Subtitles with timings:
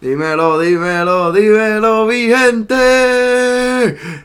[0.00, 2.74] Dímelo, dímelo, dímelo, mi gente.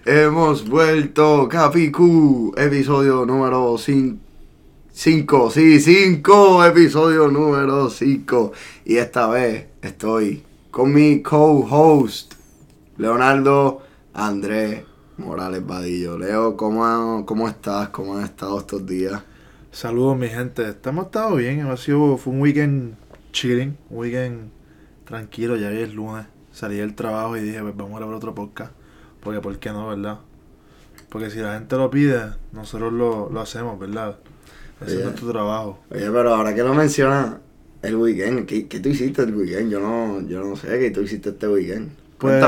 [0.06, 4.18] Hemos vuelto, Capicu, episodio número 5.
[4.94, 5.26] Sí,
[5.82, 8.54] 5, episodio número 5.
[8.86, 12.36] Y esta vez estoy con mi co-host,
[12.98, 13.82] Leonardo
[14.14, 14.84] Andrés
[15.18, 16.18] Morales Vadillo.
[16.18, 17.90] Leo, ¿cómo, ¿cómo estás?
[17.90, 19.22] ¿Cómo has estado estos días?
[19.74, 20.70] Saludos, mi gente.
[20.70, 21.68] Estamos estado bien.
[21.68, 22.96] Ha sido, fue un weekend
[23.34, 24.55] chilling, un weekend
[25.06, 25.56] tranquilo.
[25.56, 26.26] Ya hoy es lunes.
[26.52, 28.72] Salí del trabajo y dije, pues vamos a ver otro podcast.
[29.22, 30.20] Porque, ¿por qué no, verdad?
[31.10, 32.20] Porque si la gente lo pide,
[32.52, 34.18] nosotros lo, lo hacemos, ¿verdad?
[34.86, 35.80] Ese es nuestro trabajo.
[35.90, 37.38] Oye, pero ahora que lo mencionas,
[37.82, 39.72] el weekend, ¿qué, qué tú hiciste el weekend?
[39.72, 41.92] Yo no, yo no sé qué tú hiciste este weekend.
[42.18, 42.44] Pues,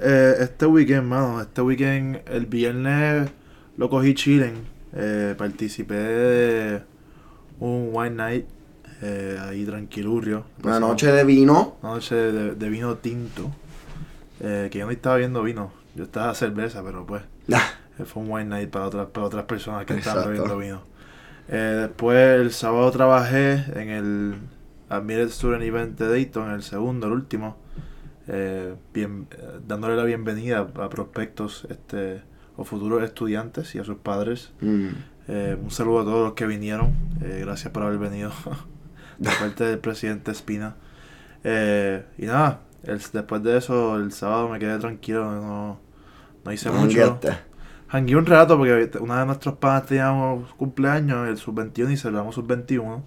[0.00, 3.30] eh, este weekend, mano, este weekend, el viernes
[3.76, 4.54] lo cogí chilling.
[4.94, 6.82] Eh, participé de
[7.60, 8.46] un White Night
[9.02, 10.44] eh, ahí tranquilurrio.
[10.62, 11.76] Una noche de vino.
[11.82, 13.50] Una noche de, de vino tinto.
[14.40, 15.72] eh, que yo no estaba viendo vino.
[15.94, 17.22] Yo estaba cerveza, pero pues
[17.98, 20.82] eh, fue un wine night para otras, para otras personas que estaban bebiendo vino.
[21.48, 24.34] Eh, después el sábado trabajé en el
[24.90, 27.56] Admitted Student Event de Dayton, el segundo, el último.
[28.28, 29.26] eh, bien,
[29.66, 32.20] dándole la bienvenida a prospectos este,
[32.56, 34.52] o futuros estudiantes y a sus padres.
[34.60, 34.88] mm,
[35.30, 36.94] Eh, un saludo a todos los que vinieron.
[37.22, 38.30] eh, gracias por haber venido.
[39.18, 40.76] de parte del presidente Espina.
[41.44, 45.30] Eh, y nada, el- después de eso, el sábado me quedé tranquilo.
[45.30, 45.80] No,
[46.44, 46.96] no hice mucho.
[47.90, 52.34] Hangué un rato porque una de nuestros panas tenía un cumpleaños, el sub-21, y celebramos
[52.34, 53.02] sub-21.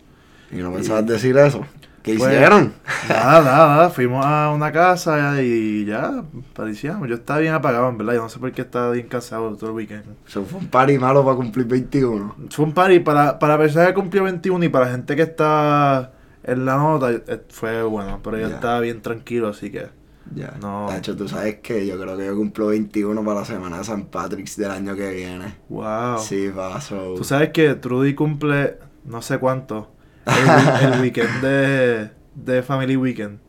[0.52, 1.66] ¿Y no pensabas decir eso?
[2.04, 2.74] ¿Qué Pues- hicieron?
[3.08, 7.08] Nada, nada, nada, fuimos a una casa y ya, parecíamos.
[7.08, 8.14] Yo estaba bien apagado, en verdad.
[8.14, 10.06] Yo no sé por qué estaba bien cansado todo el weekend.
[10.28, 12.36] Eso fue un party malo para cumplir 21.
[12.50, 16.12] Fue un party para, para personas que cumplió 21 y para gente que está
[16.44, 18.20] en la nota, eh, fue bueno.
[18.24, 18.56] Pero yo Ya.
[18.56, 19.88] estaba bien tranquilo, así que.
[20.34, 20.54] Ya.
[20.62, 20.90] No.
[20.90, 23.84] De hecho, tú sabes que yo creo que yo cumplo 21 para la semana de
[23.84, 25.56] San Patrick's del año que viene.
[25.70, 26.18] Wow.
[26.20, 27.16] Sí, paso.
[27.18, 29.92] Tú sabes que Trudy cumple no sé cuánto.
[30.26, 33.40] El, el weekend de, de Family Weekend.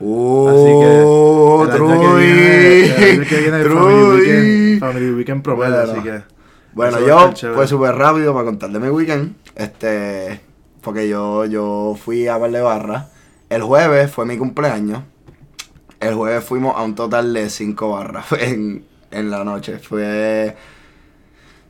[0.00, 4.20] ¡Oh, el año que viene, el año que viene el Family.
[4.20, 5.92] Weekend, Family Weekend promedio, Bueno.
[5.92, 6.22] así que.
[6.74, 7.56] Bueno, yo, chévere.
[7.56, 9.34] pues súper rápido para contar de mi weekend.
[9.56, 10.40] Este,
[10.80, 13.08] porque yo, yo fui a verle barra.
[13.50, 15.02] El jueves fue mi cumpleaños.
[15.98, 19.78] El jueves fuimos a un total de cinco barras en, en la noche.
[19.80, 20.54] Fue.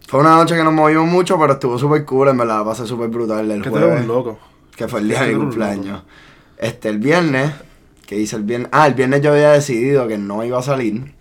[0.09, 2.87] Fue una noche que nos movimos mucho, pero estuvo súper cool, en verdad, la pasé
[2.87, 4.01] súper brutal el Que jueves.
[4.01, 4.39] un loco.
[4.75, 6.03] Que fue el día de mi cumpleaños.
[6.57, 7.53] Este, el viernes,
[8.07, 8.71] que hice el viernes.
[8.73, 11.13] Ah, el viernes yo había decidido que no iba a salir.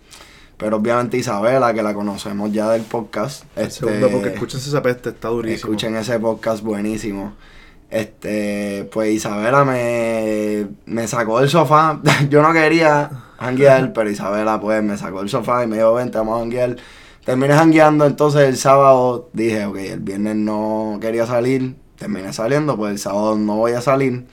[0.56, 3.44] Pero obviamente Isabela, que la conocemos ya del podcast.
[3.56, 5.54] El Este, segundo, porque escúchense esa peste, está durísimo.
[5.56, 7.34] Escuchen ese podcast buenísimo.
[7.90, 12.00] Este, pues Isabela me, me sacó del sofá.
[12.30, 16.18] Yo no quería janguear, pero Isabela pues me sacó del sofá y me dijo, vente,
[16.18, 16.76] vamos a janguear.
[17.28, 22.92] Terminé jangueando, entonces el sábado dije, ok, el viernes no quería salir, terminé saliendo, pues
[22.92, 24.24] el sábado no voy a salir.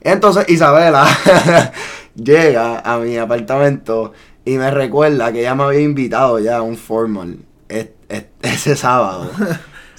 [0.00, 1.06] Entonces Isabela
[2.16, 4.14] llega a mi apartamento
[4.44, 8.74] y me recuerda que ella me había invitado ya a un formal es- es- ese
[8.74, 9.30] sábado.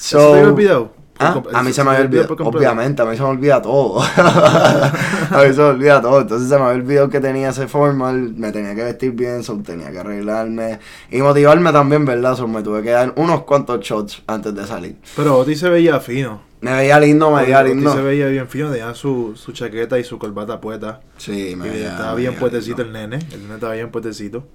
[1.18, 4.02] Ah, a mí se me había olvidado, obviamente, a mí se me olvida todo.
[4.18, 6.22] a mí se me olvida todo.
[6.22, 9.58] Entonces se me había olvidado que tenía ese formal, me tenía que vestir bien, so,
[9.60, 12.36] tenía que arreglarme y motivarme también, ¿verdad?
[12.36, 14.98] So, me tuve que dar unos cuantos shots antes de salir.
[15.16, 16.42] Pero Oti se veía fino.
[16.60, 17.94] Me veía lindo, me veía Oti lindo.
[17.94, 21.00] se veía bien fino, tenía su, su chaqueta y su corbata puesta.
[21.18, 23.20] Sí, me Y veía estaba bien puestecito el nene.
[23.32, 24.48] El nene estaba bien puestecito.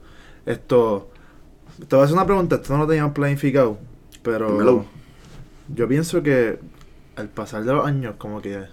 [0.44, 1.09] Esto.
[1.88, 2.56] Te voy a hacer una pregunta.
[2.56, 3.78] Esto no lo teníamos planificado.
[4.22, 4.53] Pero.
[4.53, 4.99] Dímelo.
[5.75, 6.58] Yo pienso que
[7.16, 8.64] al pasar de los años, como que.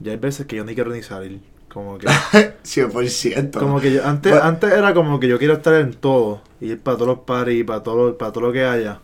[0.00, 1.40] Ya hay veces que yo ni quiero ni salir.
[1.72, 2.06] Como que.
[2.64, 3.58] 100%.
[3.58, 4.46] como que yo, antes, Bueno.
[4.46, 6.42] antes era como que yo quiero estar en todo.
[6.60, 9.00] Ir para todos los parties, para todo, para todo lo que haya.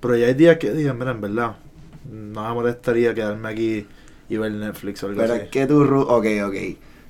[0.00, 1.56] Pero ya hay días que digan, mira, en verdad.
[2.10, 3.86] No me molestaría quedarme aquí
[4.28, 5.42] y ver Netflix o algo Pero así.
[5.44, 6.54] es que tú, ok, ok.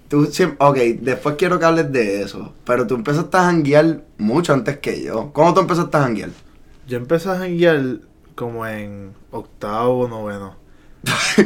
[0.08, 2.54] Tú ok, después quiero que hables de eso.
[2.64, 5.32] Pero tú empezaste a janguear mucho antes que yo.
[5.32, 6.30] ¿Cómo tú empezaste a janguear?
[6.86, 7.98] Yo empecé a janguear
[8.38, 10.54] como en octavo o noveno.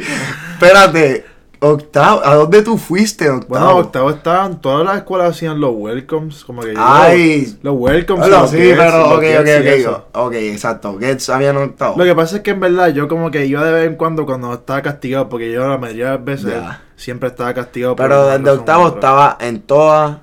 [0.53, 1.25] Espérate,
[1.59, 3.79] octavo, ¿a dónde tú fuiste en Bueno, octavo?
[3.79, 7.57] octavo estaban, todas las escuelas hacían los welcomes, como que yo- Ay.
[7.63, 8.27] los welcomes.
[8.27, 10.03] Bueno, los sí, gets, pero los ok, gets ok, ok.
[10.27, 10.97] Ok, exacto.
[10.99, 11.95] Gets habían octavo.
[11.97, 14.25] Lo que pasa es que en verdad yo como que iba de vez en cuando
[14.25, 16.53] cuando estaba castigado, porque yo la mayoría de las veces
[16.95, 17.95] siempre estaba castigado.
[17.95, 20.17] Pero desde octavo estaba en todas.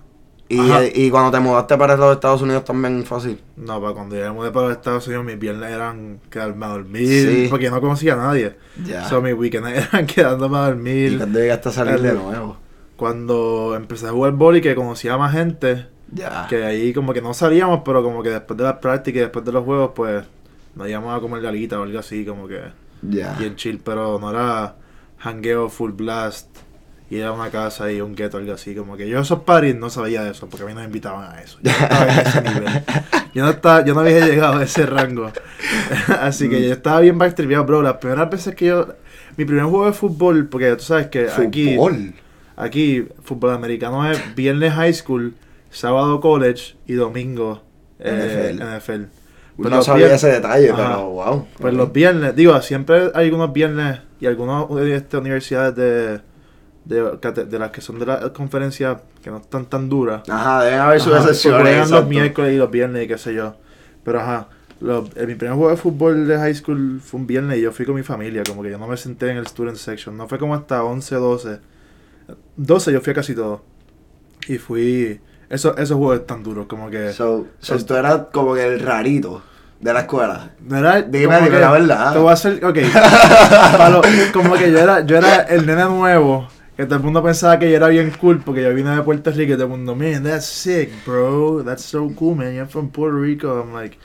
[0.52, 0.80] Y, Ajá.
[0.84, 3.38] y cuando te mudaste para los Estados Unidos también así.
[3.56, 6.68] No, para cuando yo me mudé para los Estados Unidos, mis viernes eran quedarme a
[6.70, 7.46] dormir, Sí.
[7.48, 8.56] porque yo no conocía a nadie.
[8.84, 9.08] Ya.
[9.08, 11.18] So, mis weekends eran quedándome a ¿Y dormir.
[11.18, 12.56] cuando llegaste a salir El- de nuevo?
[12.96, 16.46] cuando empecé a jugar boli que conocía a más gente, Ya.
[16.48, 19.44] que ahí como que no salíamos, pero como que después de las prácticas y después
[19.44, 20.24] de los juegos, pues
[20.74, 22.60] nos íbamos a comer galita o algo así, como que
[23.02, 23.34] Ya.
[23.38, 24.74] bien chill, pero no era
[25.20, 26.48] hangueo full blast,
[27.10, 29.90] ir a una casa y un gueto algo así, como que yo esos parties no
[29.90, 31.58] sabía de eso, porque a mí no me invitaban a eso.
[31.60, 32.82] Yo no estaba en ese nivel.
[33.34, 35.30] Yo no, estaba, yo no había llegado a ese rango.
[36.20, 37.80] así que yo estaba bien backtripeado, bro.
[37.80, 38.94] Las primeras veces que yo...
[39.36, 41.76] Mi primer juego de fútbol, porque tú sabes que aquí...
[41.76, 42.14] Fútbol.
[42.56, 45.34] Aquí, fútbol americano es viernes high school,
[45.70, 47.62] sábado college y domingo
[48.00, 48.64] eh, NFL.
[48.64, 49.00] NFL.
[49.00, 49.08] No
[49.56, 50.82] Pues los sabía ese detalle, Ajá.
[50.82, 51.46] pero wow.
[51.56, 56.20] Pues los viernes, digo, siempre hay algunos viernes y algunas este, universidades de,
[56.90, 60.28] de, de las que son de la conferencia que no están tan duras.
[60.28, 61.90] Ajá, deben haber sus excepciones.
[61.90, 63.54] los miércoles y los viernes y qué sé yo.
[64.04, 64.48] Pero ajá,
[64.82, 67.86] eh, mi primer juego de fútbol de high school fue un viernes y yo fui
[67.86, 70.16] con mi familia, como que yo no me senté en el student section.
[70.16, 71.58] No fue como hasta 11, 12.
[72.56, 73.62] 12 yo fui a casi todo.
[74.48, 75.20] Y fui...
[75.48, 77.12] Eso, esos juegos tan duros, como que...
[77.12, 79.42] So, so tú eras como que el rarito
[79.80, 80.50] de la escuela.
[80.60, 82.12] No era Dime, dime que- la verdad.
[82.12, 82.78] Te voy a hacer, ok.
[83.78, 84.02] Pa' lo-
[84.32, 86.48] como que yo era, yo era el nene nuevo.
[86.80, 89.30] Que todo el mundo pensaba que yo era bien cool porque yo vine de Puerto
[89.30, 91.62] Rico y todo el mundo, man, that's sick, bro.
[91.62, 92.54] That's so cool, man.
[92.54, 93.60] You're from Puerto Rico.
[93.60, 93.98] I'm like,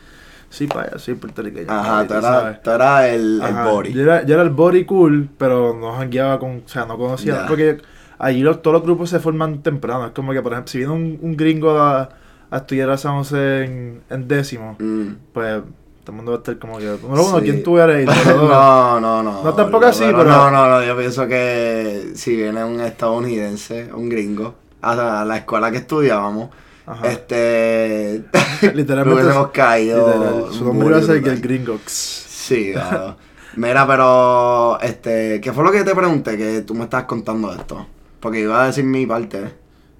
[0.49, 1.67] sí, para soy puertorriqueño.
[1.71, 3.93] Ajá, tú eras, tú eras el, el body.
[3.93, 7.41] Yo era, yo era el body cool, pero no jangueaba con, o sea, no conocía.
[7.41, 7.47] Ya.
[7.47, 7.77] Porque
[8.17, 10.05] allí los, todos los grupos se forman temprano.
[10.07, 12.09] Es como que, por ejemplo, si viene un, un gringo a,
[12.49, 15.07] a estudiar a San José en, en décimo, Mm.
[15.33, 15.61] pues
[16.05, 17.43] todo el mundo va a estar como que, número uno, Sí.
[17.45, 18.07] ¿quién tú eres?
[18.27, 19.43] No, no, no.
[19.43, 20.83] No, tampoco así, pero- No, no, no.
[20.83, 26.51] Yo pienso que si viene un estadounidense, un gringo, a la, escuela que estudiábamos,
[26.85, 27.07] Ajá.
[27.09, 28.23] este.
[28.73, 30.07] Literalmente, hubiésemos caído.
[30.07, 31.79] literal, su nombre iba a ser que el gringo.
[31.87, 33.17] Sí, claro.
[33.55, 34.79] Mira, pero.
[34.81, 35.41] Este.
[35.41, 36.37] ¿Qué fue lo que te pregunté?
[36.37, 37.87] Que tú me estabas contando esto.
[38.19, 39.53] Porque iba a decir mi parte.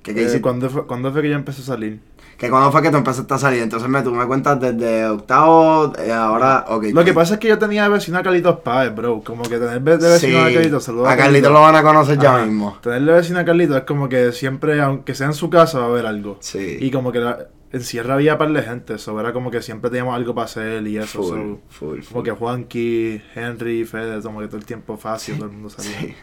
[0.04, 2.00] Que, que, Eh, ¿cuándo, fue, ¿Cuándo fue que yo empecé a salir?
[2.38, 3.62] Que cuando fue que tú empezaste a salir.
[3.62, 6.66] Entonces me, tú me cuentas desde octavo, eh, ahora.
[6.68, 6.86] ok.
[6.94, 9.22] Lo que pasa es que yo tenía de vecino a Carlitos Páez, bro.
[9.24, 12.18] Como que tener de vecino a Sí, Carlitos, saludos a Carlitos lo van a conocer
[12.20, 12.78] ya mismo.
[12.82, 15.86] Tener de vecino a Carlitos es como que siempre, aunque sea en su casa, va
[15.86, 16.38] a haber algo.
[16.42, 16.78] Sí.
[16.80, 19.90] Y como que la, en Sierra había par de gente, eso era como que siempre
[19.90, 21.24] teníamos algo para hacer y eso.
[21.24, 25.48] Full, so, full, como que Juanqui, Henry, Fede, como que todo el tiempo fácil, todo
[25.48, 26.00] el mundo salía.
[26.00, 26.16] Sí.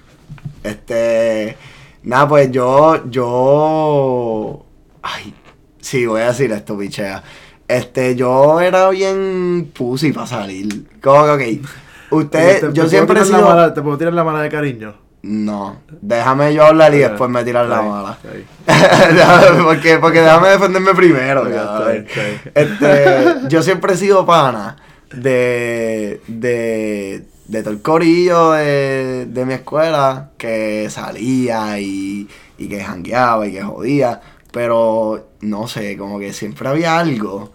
[0.62, 1.56] Este.
[2.04, 3.08] Nada, pues yo.
[3.10, 4.64] Yo.
[5.02, 5.34] Ay.
[5.82, 7.22] Sí, voy a decir esto, pichea.
[7.68, 10.86] Este, yo era bien pussy para salir.
[11.02, 11.68] Como que, ok.
[12.12, 13.42] Usted, ¿te- yo siempre he sido.
[13.42, 14.94] mala- ¿Te puedo tirar la mala de cariño?
[15.22, 15.76] No.
[16.00, 18.18] Déjame yo hablar y después me tirar la mala.
[18.22, 18.64] ok.
[19.64, 21.44] porque, porque déjame defenderme primero.
[21.48, 22.06] Cabrón.
[22.54, 24.76] Este, yo siempre he sido pana
[25.12, 32.82] de, de, de todo el corillo de, de mi escuela que salía y, y que
[32.82, 34.20] jangueaba y que jodía.
[34.52, 37.52] Pero no sé, como que siempre había algo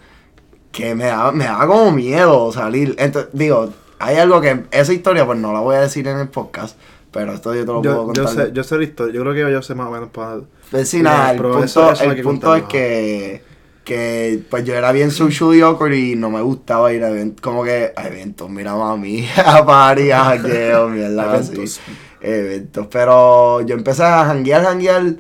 [0.72, 2.96] que me daba, me daba como miedo salir.
[3.00, 6.28] Entonces, digo, hay algo que esa historia pues no la voy a decir en el
[6.28, 6.78] podcast,
[7.12, 8.24] pero esto yo te lo puedo Yo, contar.
[8.26, 10.42] yo sé, yo sé la historia, yo creo que yo sé más o menos para...
[10.70, 13.42] Pues sí, nada, el Pero punto, eso- eso el que punto es que,
[13.86, 17.64] que pues yo era bien socially awkward y no me gustaba ir a eventos, como
[17.64, 21.54] que a eventos, mira mami, a party, a jangueo, mierda así.
[21.54, 21.80] Eventos.
[22.20, 25.16] Eventos, pero yo empecé a janguear, janguear,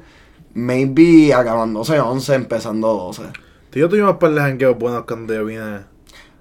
[0.57, 3.24] maybe acabándose 11, empezando 12.
[3.69, 5.81] Tú y yo tuvimos par de jangueos buenos cuando yo vine.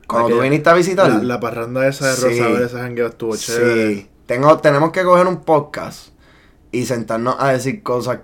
[0.07, 1.11] Cuando tú viniste a visitar.
[1.11, 2.23] La, la parranda esa de Sí.
[2.41, 3.95] Rosabel, ese jangueo estuvo chévere.
[3.95, 6.09] Sí, tengo, tenemos que coger un podcast
[6.73, 8.21] y sentarnos a decir cosas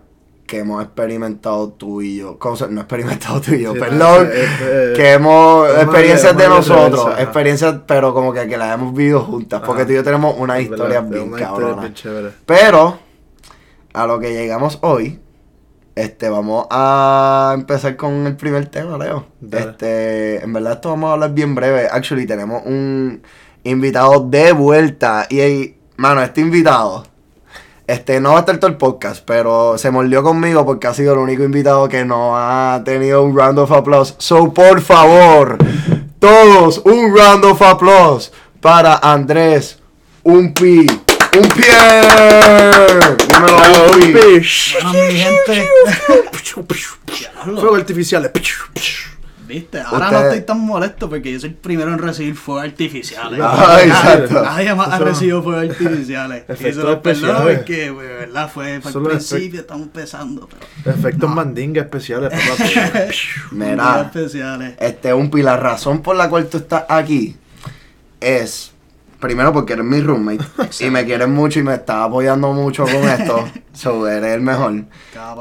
[0.46, 2.38] que hemos experimentado tú y yo.
[2.38, 4.30] Cosas, no experimentado tú y yo, Sí, perdón.
[4.32, 9.60] sí, que hemos, experiencias de nosotros, experiencias, pero como que, que las hemos vivido juntas,
[9.66, 11.34] porque tú y yo tenemos una historia bien
[11.92, 12.30] chévere.
[12.46, 12.98] Pero,
[13.92, 15.18] a lo que llegamos hoy,
[15.94, 19.26] este, vamos a empezar con el primer tema, Leo.
[19.40, 19.70] Dale.
[19.70, 21.86] Este, en verdad esto vamos a hablar bien breve.
[21.90, 23.22] Actually, tenemos un
[23.64, 25.26] invitado de vuelta.
[25.28, 27.04] Y, y, mano, este invitado,
[27.86, 31.12] este, no va a estar todo el podcast, pero se mordió conmigo porque ha sido
[31.12, 34.14] el único invitado que no ha tenido un round of applause.
[34.18, 35.58] So, por favor,
[36.18, 39.78] todos, un round of applause para Andrés
[40.22, 40.86] Umpi.
[41.34, 41.64] Un pie.
[43.28, 43.56] Dímelo,
[43.92, 44.12] Umpi.
[44.12, 45.68] Bueno, mi gente.
[47.44, 48.30] Fuego artificiales.
[49.46, 49.80] ¿Viste?
[49.80, 53.38] Ahora Usted- no estoy tan molesto porque yo soy el primero en recibir fuegos artificiales.
[53.38, 54.42] Nadie- exacto.
[54.42, 56.44] Nadie más ha recibido fuegos artificiales.
[56.48, 57.58] Y Efectos se los perdono especiales.
[57.58, 60.48] porque, pues, de verdad, fue fue al Solo principio, estamos empezando.
[60.84, 61.36] Pero Efectos No.
[61.36, 62.70] mandinga especiales, papá.
[63.50, 64.74] Mira, especiales.
[64.78, 67.36] este Umpi, la razón por la cual tú estás aquí
[68.20, 68.72] es
[69.22, 70.44] primero porque eres mi roommate
[70.80, 73.44] y me quieres mucho y me estás apoyando mucho con esto.
[73.72, 74.84] so, eres el mejor.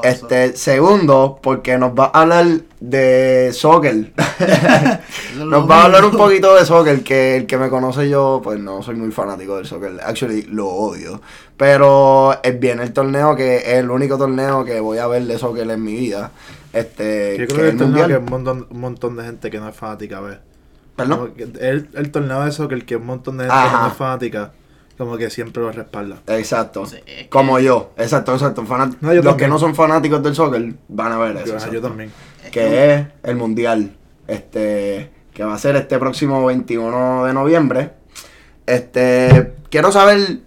[0.04, 2.46] Este, segundo, porque nos va a hablar
[2.80, 4.14] de soccer.
[5.38, 8.60] Nos va a hablar un poquito de soccer, que el que me conoce yo, pues
[8.60, 10.00] no soy muy fanático del soccer.
[10.04, 11.22] Actually, lo odio.
[11.58, 15.38] Pero es bien el torneo que es el único torneo que voy a ver de
[15.38, 16.32] soccer en mi vida.
[16.74, 19.50] Este, Yo que creo que es el torneo que un montón, un montón de gente
[19.50, 20.51] que no es fanática ve.
[20.96, 21.20] ¿Perdón?
[21.20, 23.88] Como que El, el torneo de eso que el que un montón de gente no
[23.88, 24.52] es fanática,
[24.98, 26.18] como que siempre lo respalda.
[26.28, 26.86] Exacto.
[26.86, 27.92] Sí, es que- Como yo.
[27.98, 28.64] Exacto, exacto.
[28.64, 29.38] Fanat- No, yo Los también.
[29.38, 31.46] que no son fanáticos del soccer van a ver eso.
[31.48, 31.74] Yo, exacto.
[31.76, 32.12] yo también.
[32.52, 33.96] que es el mundial
[34.28, 37.94] este que va a ser este próximo 21 de noviembre
[38.66, 40.40] este quiero saber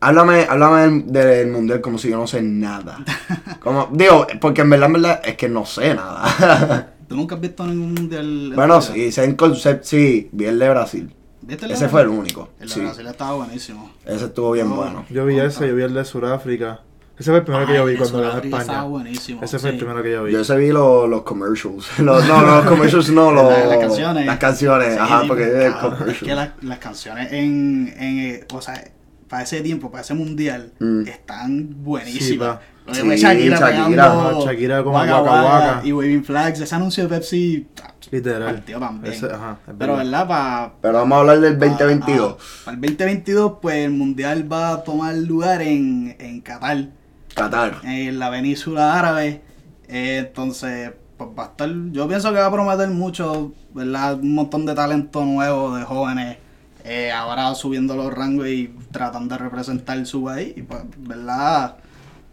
[0.00, 2.98] háblame háblame del, del mundial como si yo no sé nada
[3.60, 7.40] como digo porque en verdad en verdad es que no sé nada ¿Tú nunca has
[7.40, 8.24] visto ningún mundial?
[8.50, 11.88] en bueno sí en concept sí vi el de Brasil ¿Viste el de ese Brasil?
[11.90, 13.90] fue el único El de sí Brasil estaba buenísimo.
[14.06, 16.80] ese estuvo bien No, bueno Yo vi ese, yo vi el de Sudáfrica.
[17.16, 18.62] Ese fue el primero que yo vi cuando Sudáfrica España.
[18.62, 19.40] Estaba buenísimo.
[19.44, 20.32] Ese fue el primero que yo vi.
[20.32, 23.78] yo ese vi los, los commercials los, no no, los commercials no los Las- las
[23.78, 24.26] canciones.
[24.26, 27.94] las canciones Sí, ajá sí, porque es cabrón, es commercial que las, las canciones en,
[27.98, 28.82] en, eh, o sea,
[29.28, 31.06] para ese tiempo, para ese mundial, Mm.
[31.06, 32.58] están buenísimas.
[32.92, 37.66] Sí, Shakira, Shakira, ajá, Shakira como Waka Waka y Waving Flags, ese anuncio de Pepsi,
[38.10, 38.54] Literal.
[38.56, 39.14] partió también.
[39.14, 40.72] Ese, ajá, es pero verdad.
[40.82, 45.14] pero vamos a hablar del 2022 para el 2022, pues el mundial va a tomar
[45.14, 46.88] lugar en, en Qatar.
[47.34, 49.40] Qatar en la península árabe.
[49.88, 51.70] Eh, entonces, pues va a estar.
[51.90, 54.14] Yo pienso que va a prometer mucho, ¿verdad?
[54.20, 56.36] Un montón de talento nuevo, de jóvenes.
[56.84, 60.52] eh, ahora subiendo los rangos y tratando de representar su país.
[60.56, 61.76] Y pues, ¿verdad?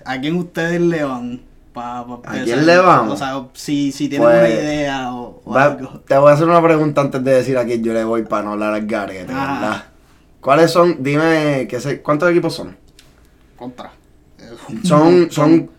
[0.05, 1.41] ¿A quién ustedes le van?
[1.73, 3.13] Pa, pa ¿A quién le vamos?
[3.13, 6.01] O sea, si, si tienen Pues, una idea o, o Va- algo.
[6.05, 8.43] te voy a hacer una pregunta antes de decir a quién yo le voy para
[8.43, 9.57] no hablar al garete, Ah.
[9.61, 9.83] ¿verdad?
[10.41, 10.97] ¿Cuáles son?
[11.01, 12.75] Dime, ¿qué sé, ¿cuántos equipos son?
[13.55, 13.91] Contra.
[14.83, 15.69] Son, son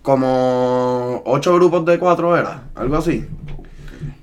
[0.00, 2.62] como ocho grupos de cuatro, ¿era?
[2.74, 3.26] Algo así.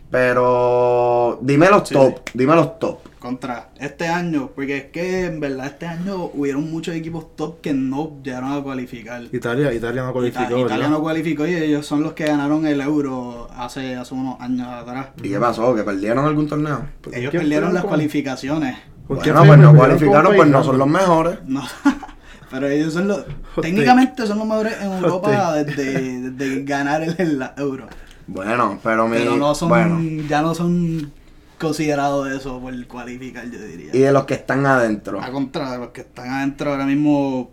[0.09, 2.99] Pero dime los Sí, top, dime los top.
[3.19, 7.73] Contra este año, porque es que en verdad este año hubieron muchos equipos top que
[7.73, 9.23] no llegaron a cualificar.
[9.31, 10.89] Italia, Italia no cualificó, Ita- Italia ¿verdad?
[10.89, 15.07] no cualificó y ellos son los que ganaron el euro hace, hace unos años atrás.
[15.21, 15.75] ¿Y qué pasó?
[15.75, 16.85] ¿Que perdieron algún torneo?
[17.11, 18.77] Ellos ¿Quién perdieron las con- cualificaciones.
[19.05, 21.39] ¿Con quién Bueno, pues no con cualificaron, pues no son los mejores.
[21.45, 21.63] No,
[22.51, 23.25] pero ellos son los.
[23.55, 27.87] Hot técnicamente son los mejores en Europa desde, desde ganar el, el euro.
[28.27, 29.17] Bueno, pero mi...
[29.17, 29.99] Pero no son, Bueno,
[30.29, 31.11] ya no son
[31.59, 33.91] considerados eso por cualificar, yo diría.
[33.93, 35.21] y de los que están adentro.
[35.21, 37.51] A contra de los que están adentro ahora mismo,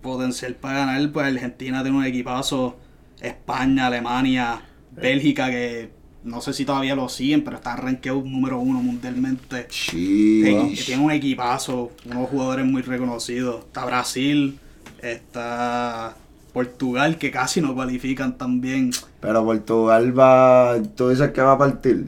[0.00, 2.76] potencial para ganar, pues Argentina tiene un equipazo,
[3.20, 4.62] España, Alemania,
[4.92, 5.90] Bélgica, que
[6.24, 9.66] no sé si todavía lo siguen, pero están rankeados número uno mundialmente.
[9.70, 10.42] Sí.
[10.46, 13.64] Eh, tiene un equipazo, unos jugadores muy reconocidos.
[13.66, 14.58] Está Brasil,
[15.02, 16.16] está
[16.52, 18.90] Portugal, que casi no cualifican también.
[19.20, 20.76] Pero Portugal va.
[20.96, 22.06] Tú dices que va a partir.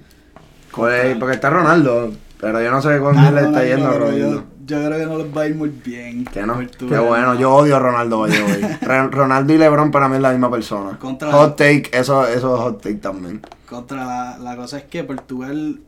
[0.74, 2.12] Pues, porque está Ronaldo.
[2.40, 4.16] Pero yo no sé con Ah, quién le está yendo a Ronaldo.
[4.18, 6.24] yo, yo creo que no les va a ir muy bien.
[6.24, 6.58] Que no.
[6.78, 7.34] Qué bueno.
[7.38, 8.26] Yo odio a Ronaldo,
[9.10, 10.98] Ronaldo y LeBron para mí es la misma persona.
[10.98, 13.42] Contra- Hot take, eso, eso es hot take también.
[13.68, 15.80] Contra la, la cosa es que Portugal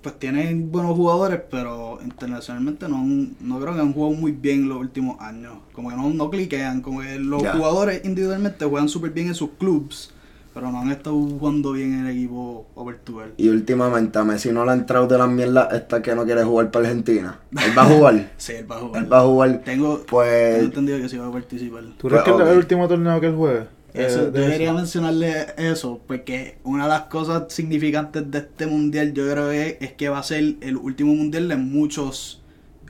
[0.00, 3.02] pues tiene buenos jugadores, pero internacionalmente no,
[3.40, 5.54] no creo que han jugado muy bien los últimos años.
[5.72, 9.50] Como que no, no cliquean, como que los jugadores individualmente juegan súper bien en sus
[9.58, 10.14] clubs,
[10.56, 13.34] pero no han estado jugando bien en el equipo Portugal.
[13.36, 16.42] Y últimamente a Messi no le ha entrado de las mierdas esta que no quiere
[16.44, 17.38] jugar para Argentina.
[17.52, 18.30] Él va a jugar.
[18.38, 19.02] Sí, él va a jugar.
[19.04, 19.60] Él va a jugar.
[19.66, 21.82] Tengo, Pues- tengo entendido que sí va a participar.
[21.98, 22.52] ¿Tú crees Pues, que es ok.
[22.52, 23.60] el último torneo que él juegue?
[23.92, 24.74] Eso, Eh, yo de quería eso.
[24.78, 29.92] mencionarle eso, porque una de las cosas significantes de este mundial, yo creo que es
[29.92, 32.42] que va a ser el último mundial de muchos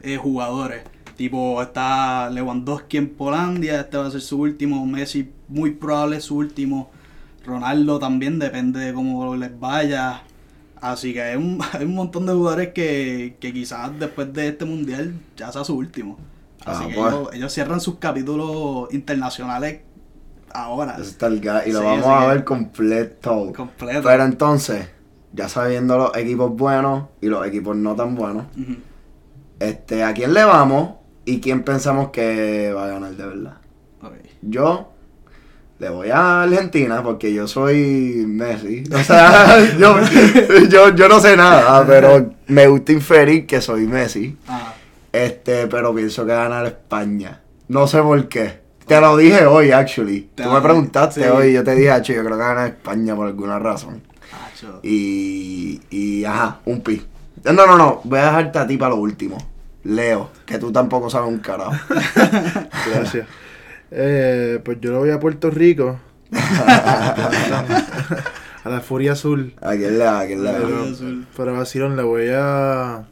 [0.02, 0.82] eh, jugadores.
[1.16, 6.36] Tipo, está Lewandowski en Polandia, este va a ser su último, Messi muy probable su
[6.36, 6.90] último,
[7.46, 10.22] Ronaldo también, depende de cómo les vaya.
[10.80, 14.64] Así que hay un, hay un montón de jugadores que, que quizás después de este
[14.64, 16.18] mundial ya sea su último.
[16.64, 17.06] Así Ah, que pues.
[17.14, 19.80] ellos, ellos cierran sus capítulos internacionales
[20.52, 20.96] ahora.
[21.00, 23.52] Está el y lo Sí, vamos así a ver completo.
[23.56, 24.02] Completo.
[24.04, 24.88] Pero entonces,
[25.32, 28.46] ya sabiendo los equipos buenos y los equipos no tan buenos,
[29.58, 33.56] este, ¿a quién le vamos y quién pensamos que va a ganar de verdad?
[34.42, 34.92] Yo
[35.78, 38.84] le voy a Argentina porque yo soy Messi.
[38.92, 39.96] O sea, yo,
[40.68, 44.36] yo, yo no sé nada, pero me gusta inferir que soy Messi.
[44.46, 44.74] Ajá.
[45.12, 47.40] Este, pero pienso que ganar España.
[47.68, 48.60] No sé por qué.
[48.86, 50.28] Te lo dije hoy, actually.
[50.34, 51.28] Te Tú me preguntaste sí.
[51.28, 53.58] hoy y yo te dije, "Acho, yo creo que va a ganar España por alguna
[53.58, 54.02] razón.
[54.52, 54.78] Acho.
[54.82, 57.02] Y, y ajá, un pi.
[57.44, 59.38] No, no, no, voy a dejarte a ti para lo último.
[59.84, 61.72] Leo, que tú tampoco sabes un carajo.
[62.92, 63.26] Gracias.
[63.90, 65.98] Eh, pues yo lo voy a Puerto Rico.
[68.64, 69.54] a la Furia Azul.
[69.60, 70.20] ¿A quién le da?
[70.20, 70.58] ¿A quién le da?
[70.58, 71.26] Pero, Furia Azul.
[71.36, 73.04] pero vacilón le voy a.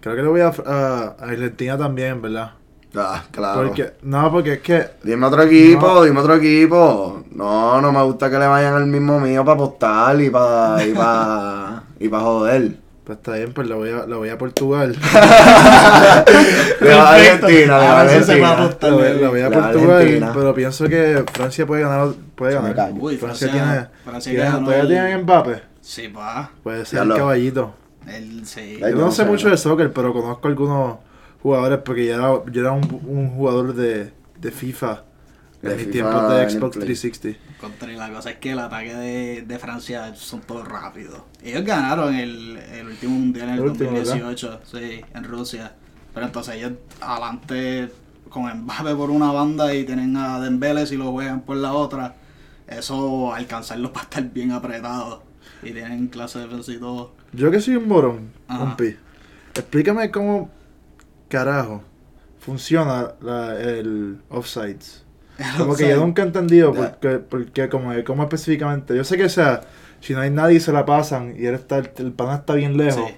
[0.00, 2.52] Creo que le voy a, a, a Argentina también, ¿verdad?
[2.94, 3.62] Ah, claro.
[3.66, 4.86] Porque, no, porque es que.
[5.02, 6.02] Dime otro equipo, No.
[6.04, 7.24] dime otro equipo.
[7.32, 10.92] No, no me gusta que le vayan al mismo mío para apostar y para y
[10.94, 12.76] pa, y pa joder.
[13.06, 14.96] Pues está bien, pues le voy a, le voy a Portugal.
[16.80, 18.70] Le va a Argentina, le va a va Argentina.
[18.82, 22.08] Le voy, a La Portugal, pero pienso que Francia puede ganar.
[22.34, 22.92] Puede ganar.
[22.98, 23.86] Uy, Francia, Francia- tiene.
[24.04, 25.62] Francia tiene- ganó todavía el- tienen Mbappé.
[25.80, 26.50] Sí, pa.
[26.64, 27.74] Puede ser el caballito.
[28.44, 28.78] Sí.
[28.80, 30.96] Yo no sé mucho de soccer, pero conozco algunos
[31.42, 34.10] jugadores porque yo era, yo era un, un jugador de,
[34.40, 35.04] de FIFA.
[35.62, 36.86] En De mis tiempos de Xbox Play.
[36.86, 37.38] 360.
[37.60, 41.22] Contra y la cosa es que el ataque de, de Francia son todos rápidos.
[41.42, 45.72] Ellos ganaron el, el último mundial en el, El último, 2018, sí, en Rusia.
[46.12, 47.90] Pero entonces ellos adelante
[48.28, 52.16] con Mbappé por una banda y tienen a Dembélé si lo juegan por la otra.
[52.66, 55.20] Eso alcanzarlos para estar bien apretados.
[55.62, 57.14] Y tienen clase de defensa y todo.
[57.32, 58.96] Yo que soy un morón, un pi.
[59.54, 60.50] Explícame cómo
[61.28, 61.82] carajo
[62.38, 65.04] funciona la- el offsides.
[65.58, 66.80] Como que yo nunca he entendido Ya.
[66.80, 68.96] por qué, por qué, como, cómo específicamente.
[68.96, 69.62] Yo sé que o sea,
[70.00, 72.76] si no hay nadie y se la pasan y él está, el pana está bien
[72.76, 73.14] lejos, Sí.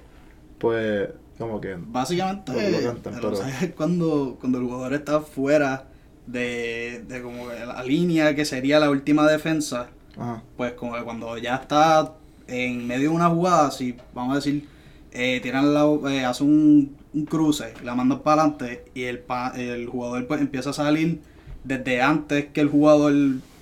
[0.58, 1.08] pues
[1.38, 5.84] como que Básicamente, lo cantan, el pero- offside es cuando, cuando el jugador está fuera
[6.26, 11.38] de, de como la línea que sería la última defensa, ajá, pues como que cuando
[11.38, 12.12] ya está
[12.48, 14.66] en medio de una jugada, si vamos a decir,
[15.12, 19.52] eh, tiran la, eh, hace un, un cruce, la mandan para adelante y el, pa-
[19.56, 21.20] el jugador pues empieza a salir
[21.68, 23.12] desde antes que el jugador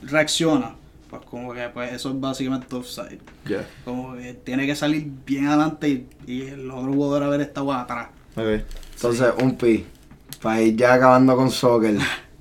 [0.03, 0.77] reacciona,
[1.11, 3.21] pues como que pues eso es básicamente offside.
[3.45, 3.67] ya.
[3.85, 8.09] Como que tiene que salir bien adelante y, y el otro jugador haber estado atrás.
[8.37, 8.63] Ok.
[8.95, 9.85] Entonces, un pi.
[10.43, 11.97] Para ir ya acabando con soccer.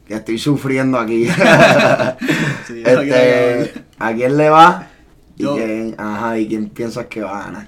[0.05, 1.27] Que estoy sufriendo aquí.
[2.67, 4.87] Sí, este, ¿A quién le va?
[5.37, 5.55] ¿Y Yo.
[5.55, 7.67] quién, ajá, ¿y quién piensas que va a ganar?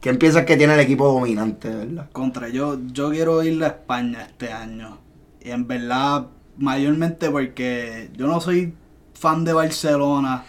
[0.00, 2.06] ¿Quién piensas que tiene el equipo dominante, verdad?
[2.12, 4.98] Contra yo, yo quiero ir a España este año.
[5.42, 6.26] Y en verdad,
[6.60, 8.74] mayormente porque yo no soy
[9.14, 10.44] fan de Barcelona,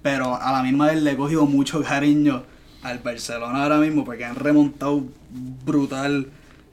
[0.00, 2.44] pero a la misma vez le he cogido mucho cariño
[2.82, 5.04] al Barcelona ahora mismo porque han remontado
[5.64, 6.28] brutal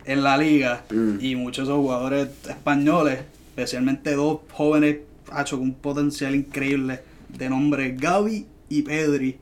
[0.06, 0.86] en la liga.
[0.91, 1.17] Mm.
[1.19, 4.97] Y muchos de esos jugadores españoles, especialmente dos jóvenes,
[5.32, 9.38] hacho, con un potencial increíble, de nombre Gaby y Pedri.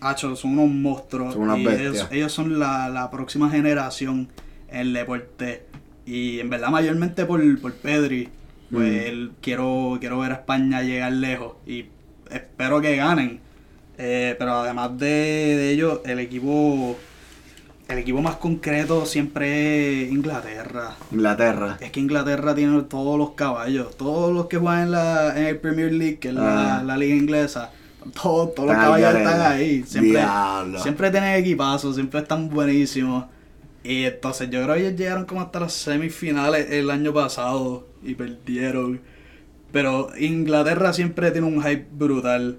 [0.00, 1.34] Hacho, son unos monstruos.
[1.34, 4.28] Son unas y ellos son la, la próxima generación
[4.68, 5.66] en el deporte.
[6.04, 8.28] Y en verdad, mayormente por, por Pedri,
[8.72, 11.54] pues él- quiero, quiero ver a España llegar lejos.
[11.66, 11.86] Y
[12.30, 13.40] espero que ganen.
[13.98, 16.96] Eh, pero además de, de ello, el equipo.
[17.88, 20.94] El equipo más concreto siempre es Inglaterra.
[21.10, 21.76] Inglaterra.
[21.80, 23.94] Es que Inglaterra tiene todos los caballos.
[23.98, 26.82] Todos los que juegan en, la, en el Premier League, que es la, Ah.
[26.84, 27.70] la liga inglesa.
[28.20, 29.82] Todos, todos los caballos están ahí.
[29.86, 30.80] Siempre, Diablo.
[30.82, 33.26] siempre tienen equipazos, siempre están buenísimos.
[33.84, 38.14] Y entonces yo creo que ellos llegaron como hasta las semifinales el año pasado y
[38.14, 39.00] perdieron.
[39.72, 42.58] Pero Inglaterra siempre tiene un hype brutal.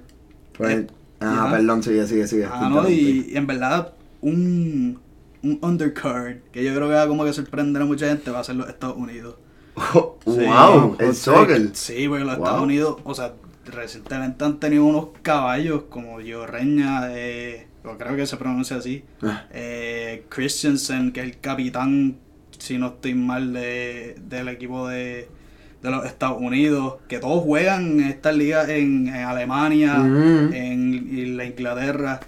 [0.58, 0.88] Pues, Eh,
[1.22, 1.52] ah, ya.
[1.58, 2.46] perdón, sigue, sigue, sigue.
[2.52, 2.90] Ah, ¿no?
[2.90, 5.00] Y, en verdad, un,
[5.44, 8.44] un undercard que yo creo que va como que sorprender a mucha gente va a
[8.44, 9.36] ser los Estados Unidos.
[9.76, 11.70] Oh, Sí, wow, el soccer.
[11.74, 12.46] Sí, porque los Wow.
[12.46, 13.34] Estados Unidos, o sea,
[13.66, 19.04] recientemente han tenido unos caballos como Gio Reña, eh, o creo que se pronuncia así,
[19.22, 22.16] Ah, eh, Christensen, que es el capitán,
[22.58, 25.28] si no estoy mal, de, del equipo de,
[25.82, 30.54] de los Estados Unidos, que todos juegan en estas ligas en, en Alemania, Mm.
[30.54, 32.20] en, en la Inglaterra,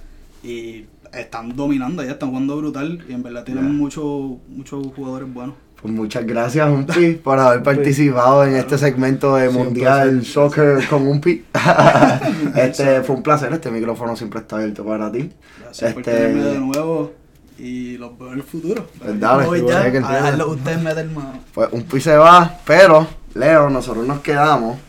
[0.43, 5.55] y están dominando, ya están jugando brutal, y en verdad tienen muchos muchos jugadores buenos.
[5.85, 10.25] Pues muchas gracias, Umpi, por haber participado en este segmento de Sí, un Mundial placer.
[10.25, 11.45] Soccer con Umpi.
[12.55, 15.31] este fue un placer, este micrófono siempre está abierto para ti.
[15.61, 17.13] Gracias por Este- tenerme de nuevo
[17.59, 18.87] y los veo en el futuro.
[18.97, 21.39] Pues dale, voy ya que a ustedes meter mano.
[21.53, 24.79] Pues Umpi se va, pero Leo, nosotros nos quedamos.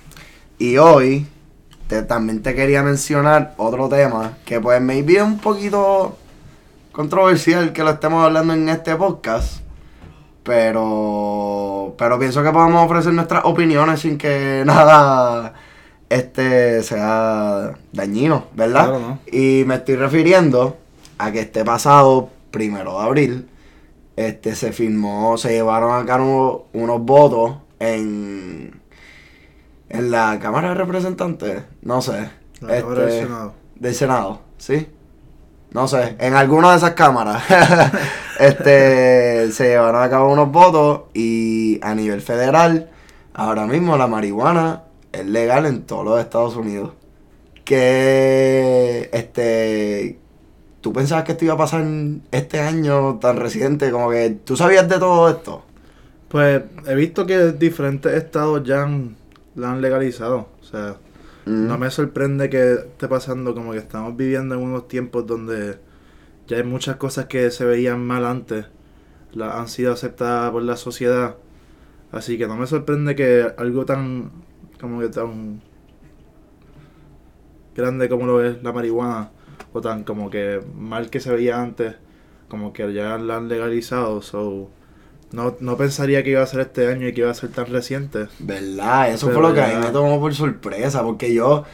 [0.59, 1.27] Y hoy
[1.89, 6.17] te, también te quería mencionar otro tema que pues maybe es un poquito
[6.91, 9.66] controversial que lo estemos hablando en este podcast.
[10.47, 15.55] Pero, pero pienso que podemos ofrecer nuestras opiniones sin que nada
[16.09, 18.85] este sea dañino, ¿verdad?
[18.87, 19.19] Claro, ¿no?
[19.27, 20.77] Y me estoy refiriendo
[21.19, 23.49] a que este pasado primero de abril
[24.15, 28.81] este se firmó, se llevaron a cabo unos votos en
[29.89, 32.31] en la Cámara de Representantes, no sé,
[32.61, 33.55] La Cámara del este, Senado.
[33.75, 34.89] del Senado, ¿sí?
[35.73, 37.43] No sé, en alguna de esas cámaras,
[38.41, 42.91] este, se llevaron a cabo unos votos y a nivel federal,
[43.35, 46.93] ahora mismo la marihuana es legal en todos los Estados Unidos.
[47.65, 50.19] Que, este,
[50.81, 51.85] ¿tú pensabas que esto iba a pasar
[52.31, 53.91] este año tan reciente?
[53.91, 55.65] Como que, ¿tú sabías de todo esto?
[56.29, 59.17] Pues he visto que diferentes estados ya han,
[59.55, 60.49] la han legalizado.
[60.61, 60.97] O sea,
[61.47, 61.69] Mm.
[61.69, 65.79] no me sorprende que esté pasando como que estamos viviendo en unos tiempos donde
[66.49, 68.67] ya hay muchas cosas que se veían mal antes,
[69.33, 71.37] la, han sido aceptadas por la sociedad.
[72.13, 74.31] Así que no me sorprende que algo tan,
[74.81, 75.61] como que tan
[77.75, 79.31] grande como lo es la marihuana,
[79.73, 81.97] o tan como que mal que se veía antes,
[82.49, 84.23] como que ya la han legalizado.
[84.23, 84.71] So,
[85.33, 87.67] no, no pensaría que iba a ser este año y que iba a ser tan
[87.67, 88.29] reciente.
[88.39, 89.11] ¿Verdad?
[89.11, 91.65] Eso Pero fue lo que a mí me tomó por sorpresa, porque yo,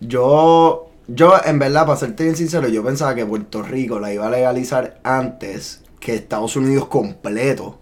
[0.00, 4.26] yo, yo, en verdad, para serte bien sincero, yo pensaba que Puerto Rico la iba
[4.26, 7.78] a legalizar antes que Estados Unidos completo.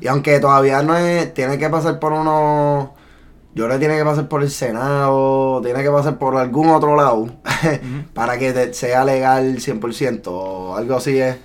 [0.00, 2.90] Y aunque todavía no es, tiene que pasar por unos,
[3.52, 6.94] yo creo que tiene que pasar por el Senado, tiene que pasar por algún otro
[6.94, 7.26] lado,
[8.14, 11.36] para que te- sea legal 100%, o algo así es,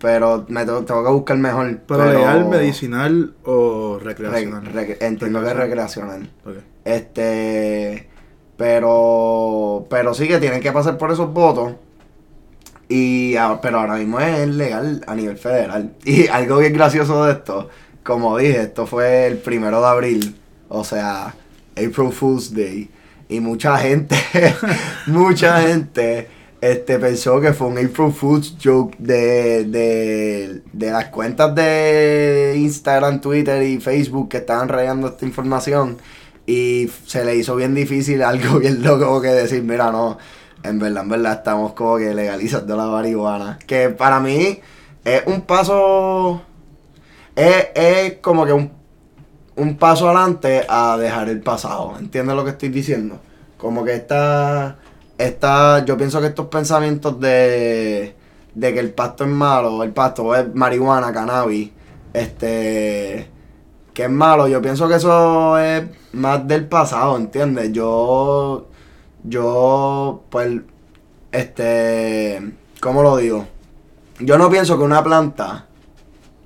[0.00, 1.80] pero me tengo, tengo que buscar mejor.
[1.86, 4.64] Pero, legal, medicinal o recreacional.
[4.66, 6.30] Re- re- entiendo que es recreacional.
[6.44, 6.56] Ok.
[6.84, 8.08] Este.
[8.56, 9.86] Pero.
[9.90, 11.72] Pero sí que tienen que pasar por esos votos.
[12.88, 15.94] Y, pero ahora mismo es legal a nivel federal.
[16.04, 17.68] Y algo bien gracioso de esto,
[18.02, 20.36] como dije, esto fue el primero de abril.
[20.68, 21.34] O sea,
[21.72, 22.90] April Fool's Day.
[23.28, 24.16] Y mucha gente,
[25.06, 26.28] mucha gente
[26.60, 33.20] este, pensó que fue un April Fool's joke de, de, de las cuentas de Instagram,
[33.20, 35.98] Twitter y Facebook que estaban rayando esta información.
[36.46, 40.18] Y se le hizo bien difícil algo bien loco que decir, mira, no,
[40.62, 43.58] en verdad, en verdad estamos como que legalizando la marihuana.
[43.66, 44.58] Que para mí
[45.04, 46.42] es un paso,
[47.36, 48.72] es, es como que un,
[49.56, 51.94] un paso adelante a dejar el pasado.
[51.98, 53.20] ¿Entiendes lo que estoy diciendo?
[53.58, 54.78] Como que esta,
[55.18, 58.14] esta yo pienso que estos pensamientos de,
[58.54, 61.70] de que el pasto es malo, el pasto es marihuana, cannabis,
[62.12, 63.30] este
[63.92, 67.72] que es malo, yo pienso que eso es más del pasado, ¿entiendes?
[67.72, 68.68] Yo,
[69.24, 70.60] yo, pues,
[71.32, 73.48] este, ¿cómo lo digo?
[74.20, 75.66] Yo no pienso que una planta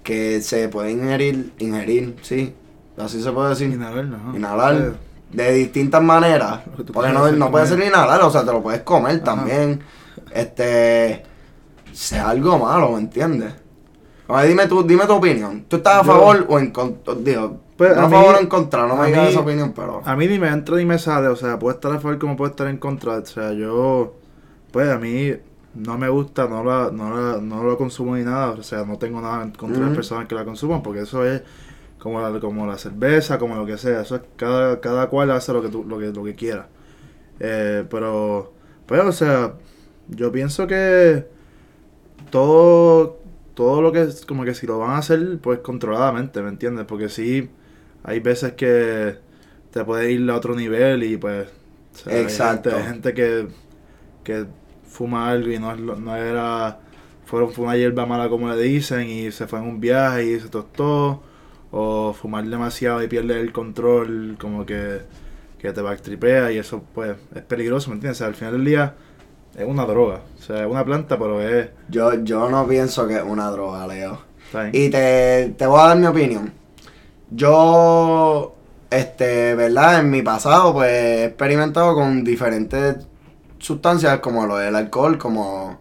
[0.03, 2.55] que se puede ingerir, ingerir, sí,
[2.97, 4.35] así se puede decir, Inhalar, ¿no?
[4.35, 4.95] inhalar
[5.33, 7.79] de distintas maneras, porque puedes no, hacer no puede comer.
[7.81, 9.25] ser inhalar, o sea, te lo puedes comer Ajá.
[9.25, 9.81] también,
[10.35, 11.23] este,
[11.93, 13.55] sea algo malo, ¿me entiendes?
[14.29, 15.65] A ver, dime tu, dime tu opinión.
[15.69, 17.15] ¿Tú estás a Yo- favor o en contra?
[17.15, 20.03] Digo, Pues, no a, mí- favor o en contra, no me digas esa opinión, pero...
[20.05, 22.37] A mí ni me entra ni me sale, o sea, puede estar a favor como
[22.37, 23.15] puede estar en contra.
[23.19, 24.15] O sea, yo,
[24.71, 25.33] pues a mí
[25.75, 28.97] no me gusta, no la, no la, no lo consumo ni nada, o sea, no
[28.99, 31.43] tengo nada en contra de las personas que la consuman, porque eso es
[32.03, 35.53] como la, como la cerveza, como lo que sea, eso es cada, cada cual hace
[35.55, 36.69] lo que tú, lo que, lo que quiera.
[37.41, 38.55] Eh, pero,
[38.87, 39.55] pues, o sea,
[40.09, 41.27] yo pienso que
[42.31, 43.19] todo,
[43.55, 46.87] todo lo que es, como que si lo van a hacer, pues controladamente, ¿me entiendes?
[46.87, 47.51] Porque sí,
[48.05, 49.19] hay veces que
[49.73, 51.49] te puede ir a otro nivel y pues...
[51.95, 52.71] o sea, hay Exacto.
[52.71, 53.49] gente- Hay gente, que,
[54.25, 54.47] que
[54.89, 56.81] fuma algo y no, es lo- no era...
[57.27, 60.41] Fueron, fue una hierba mala como le dicen y se fue en un viaje y
[60.41, 61.23] se tostó.
[61.73, 65.01] O fumar demasiado y pierde el control como que,
[65.59, 68.19] que te backtripea y eso pues es peligroso, ¿me entiendes?
[68.19, 68.95] O sea, al final del día
[69.57, 70.21] es una droga.
[70.39, 71.71] O sea, es una planta pero es...
[71.89, 74.33] Yo, yo no pienso que es una droga, Leo.
[74.73, 76.53] Y te, te voy a dar mi opinión.
[77.31, 78.55] Yo,
[78.91, 80.01] este, ¿verdad?
[80.01, 82.97] En mi pasado, pues, he experimentado con diferentes
[83.59, 85.81] sustancias, como lo del alcohol, como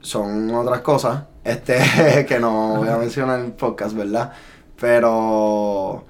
[0.00, 4.32] son otras cosas, este, que no voy a mencionar en el podcast, ¿verdad?
[4.80, 6.04] Pero,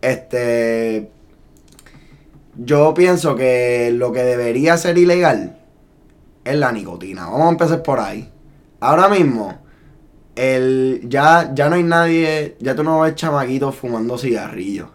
[0.00, 1.10] este,
[2.56, 5.58] yo pienso que lo que debería ser ilegal
[6.44, 7.26] es la nicotina.
[7.26, 8.30] Vamos a empezar por ahí.
[8.80, 9.58] Ahora mismo,
[10.34, 14.88] el, ya, ya no hay nadie, ya tú no ves chamaquitos fumando cigarrillos.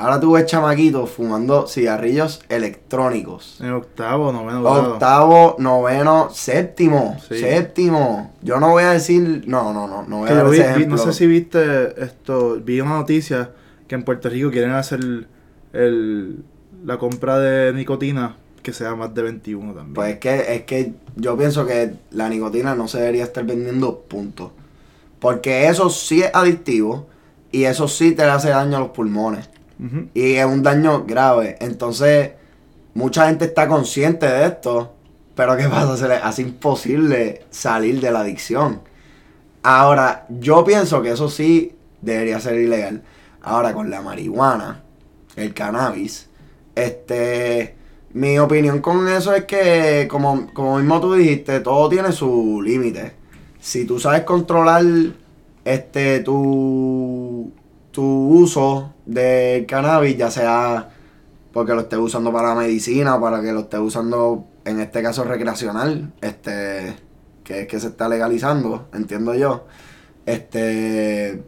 [0.00, 3.58] Ahora tú ves chamaquitos fumando cigarrillos electrónicos.
[3.60, 4.92] En octavo, noveno grado.
[4.94, 7.38] Octavo, noveno, séptimo, Sí.
[7.38, 8.32] séptimo.
[8.42, 10.58] Yo no voy a decir, no, no, no, no voy Que a dar yo vi-
[10.58, 10.96] ese vi- ejemplo.
[10.96, 13.50] no sé si viste esto, vi una noticia
[13.86, 15.28] que en Puerto Rico quieren hacer
[15.72, 16.44] el,
[16.84, 19.94] la compra de nicotina que sea más de 21 también.
[19.94, 24.00] Pues es que, es que yo pienso que la nicotina no se debería estar vendiendo,
[24.00, 24.52] punto.
[25.18, 27.06] Porque eso sí es adictivo
[27.52, 29.48] y eso sí te hace daño a los pulmones.
[30.14, 31.56] Y es un daño grave.
[31.60, 32.32] Entonces,
[32.94, 34.94] mucha gente está consciente de esto,
[35.34, 35.96] Pero ¿qué pasa?
[35.96, 38.82] Se le hace imposible salir de la adicción.
[39.62, 43.02] Ahora, yo pienso que eso sí debería ser ilegal.
[43.42, 44.82] Ahora, con la marihuana,
[45.36, 46.28] el cannabis,
[46.74, 47.74] este,
[48.12, 53.12] mi opinión con eso es que, como, como mismo tú dijiste, todo tiene su límite.
[53.60, 54.84] Si tú sabes controlar
[55.64, 57.52] este tu,
[57.90, 60.90] tu uso del cannabis, ya sea
[61.52, 66.12] porque lo estés usando para medicina, para que lo estés usando, en este caso recreacional,
[66.20, 66.96] este,
[67.42, 69.66] que es que se está legalizando, entiendo yo.
[70.26, 71.42] Este,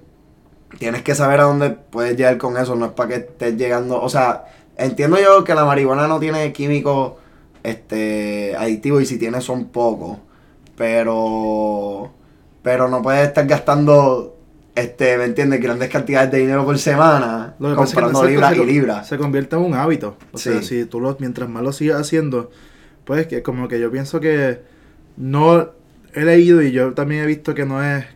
[0.78, 4.00] tienes que saber a dónde puedes llegar con eso, no es para que estés llegando,
[4.00, 7.14] o sea, entiendo yo que la marihuana no tiene químicos
[7.62, 10.18] este adictivos y si tiene son pocos,
[10.76, 12.10] pero
[12.62, 14.36] pero no puedes estar gastando
[14.74, 15.60] este, ¿me entiendes?
[15.60, 18.66] Grandes cantidades de dinero por semana Lo que pasa es que comprando libras se- y
[18.66, 19.08] libras.
[19.08, 20.16] Se convierte en un hábito.
[20.32, 22.50] O sea, si tú lo, mientras más lo sigas haciendo,
[23.04, 24.60] pues que como que yo pienso que
[25.16, 25.70] no
[26.14, 28.06] he leído y yo también he visto que no es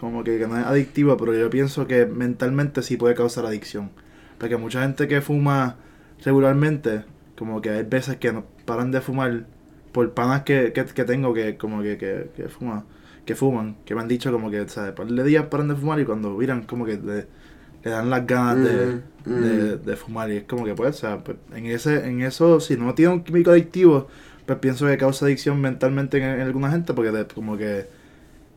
[0.00, 3.90] como que, que no es adictivo, pero yo pienso que mentalmente sí puede causar adicción.
[4.38, 5.76] Porque mucha gente que fuma
[6.24, 7.04] regularmente,
[7.36, 9.44] como que hay veces que no paran de fumar
[9.92, 12.84] por panas que, que, que tengo que como que, que, que fuma,
[13.24, 14.92] que fuman, que me han dicho como que, ¿sabes?
[14.92, 17.26] Par de días paran de fumar y cuando miran como que le,
[17.84, 20.98] le dan las ganas de, Mm, de, de fumar y es como que pues, o
[21.00, 24.08] sea, pues, en ese, en eso, si no tiene un químico adictivo,
[24.46, 27.86] pues pienso que causa adicción mentalmente en, en alguna gente porque de- como que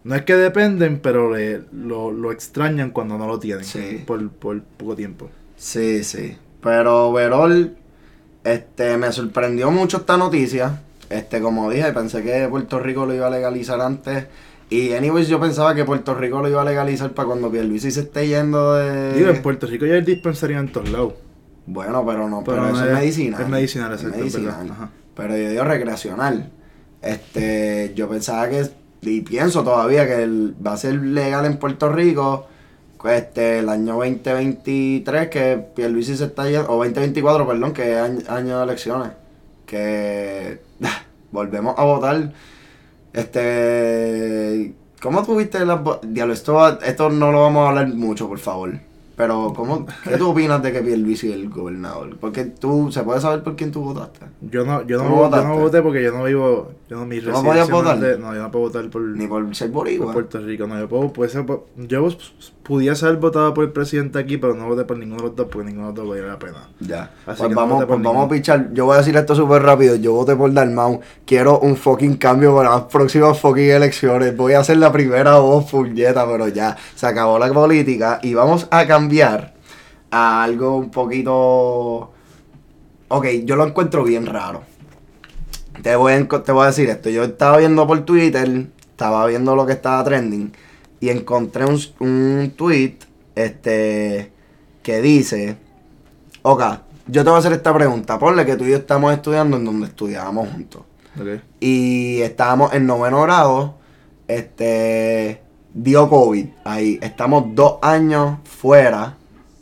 [0.03, 4.03] no es que dependen, pero le- lo, lo extrañan cuando no lo tienen Sí.
[4.05, 5.29] por, por poco tiempo.
[5.57, 6.37] Sí, sí.
[6.61, 7.75] Pero Verol,
[8.43, 10.81] este, me sorprendió mucho esta noticia.
[11.09, 14.25] Este, como dije, pensé que Puerto Rico lo iba a legalizar antes.
[14.69, 18.01] Y anyways, yo pensaba que Puerto Rico lo iba a legalizar para cuando Pierluisi se
[18.01, 19.13] esté yendo de...
[19.13, 21.13] Digo, en Puerto Rico ya hay dispensario en todos lados.
[21.65, 23.41] Bueno, pero no, pero, Pero eso es, medicinal.
[23.41, 24.69] es medicinal, Es medicinal.
[24.71, 24.89] ajá.
[25.15, 26.51] Pero yo digo recreacional.
[27.01, 28.65] Este, yo pensaba que,
[29.03, 32.47] y pienso todavía que el- va a ser legal en Puerto Rico
[33.09, 38.19] este, el año 2023, que Pierluisi se está yendo, o 2024, perdón, que es año,
[38.27, 39.11] año de elecciones.
[39.65, 40.59] Que
[41.31, 42.33] volvemos a votar.
[43.13, 48.86] Este, ¿cómo tuviste las Diablo, esto, esto no lo vamos a hablar mucho, por favor.
[49.17, 52.15] Pero, ¿cómo, ¿qué tú opinas de que Pierluisi es el gobernador?
[52.21, 54.27] Porque tú, ¿se puede saber por quién tú votaste?
[54.41, 55.59] Yo no, yo no, ¿Cómo yo no votaste?
[55.59, 57.99] voté porque yo no vivo, yo no mi ¿Tú no podías no votar?
[57.99, 60.13] de- no, yo no puedo votar por, Ni por ser por boricua.
[60.13, 62.09] Puerto Rico, no, yo puedo, puede ser por- yo
[62.61, 65.47] pudiese haber votado por el presidente aquí, pero no voté por ninguno de los dos
[65.51, 66.69] porque ninguno de los dos valía la pena.
[66.79, 67.03] Ya.
[67.25, 68.71] Así Pues que no vamos, por pues vamos a pichar.
[68.73, 69.95] Yo voy a decir esto súper rápido.
[69.95, 70.99] Yo voté por Dalmau.
[71.25, 74.37] Quiero un fucking cambio para las próximas fucking elecciones.
[74.37, 76.77] Voy a ser la primera voz puñeta, pero ya.
[76.93, 79.06] Se acabó la política y vamos a cambiar
[80.11, 82.11] a algo un poquito.
[83.09, 84.63] Ok, yo lo encuentro bien raro.
[85.81, 87.09] Te voy, a, te voy a decir esto.
[87.09, 90.51] Yo estaba viendo por Twitter, estaba viendo lo que estaba trending
[90.99, 92.97] y encontré un, un tweet
[93.35, 94.31] este,
[94.81, 95.57] que dice,
[96.41, 96.63] ok,
[97.07, 98.17] yo te voy a hacer esta pregunta.
[98.19, 100.81] Ponle que tú y yo estamos estudiando en donde estudiábamos juntos.
[101.59, 103.75] Y estábamos en noveno grado,
[104.27, 105.41] este,
[105.83, 106.99] dio COVID ahí.
[107.01, 109.15] Estamos dos años fuera,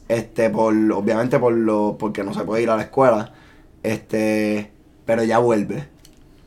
[0.07, 3.33] este, por, obviamente por lo, porque no se puede ir a la escuela,
[3.83, 4.71] este,
[5.05, 5.87] pero ya vuelve.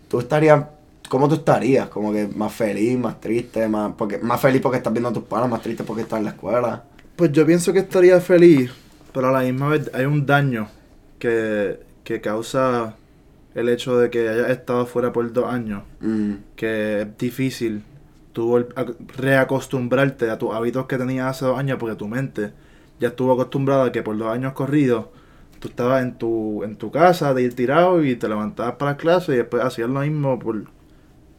[0.09, 0.65] Tú estarías,
[1.09, 1.89] ¿cómo tú estarías?
[1.89, 5.25] Como que más feliz, más triste, más, porque, más feliz porque estás viendo a tus
[5.25, 6.85] padres, más triste porque estás en la escuela.
[7.15, 8.71] Pues yo pienso que estaría feliz,
[9.13, 10.69] pero a la misma vez hay un daño
[11.19, 12.95] que, que causa
[13.55, 17.83] el hecho de que hayas estado fuera por dos años, Mm, que es difícil
[18.39, 18.65] tú
[19.17, 22.53] reacostumbrarte a tus hábitos que tenías hace dos años porque tu mente
[23.01, 25.07] ya estuvo acostumbrada a que por dos años corridos
[25.59, 29.01] tú estabas en tu, en tu casa de ir tirado y te levantabas para las
[29.01, 30.63] clases y después hacías lo mismo por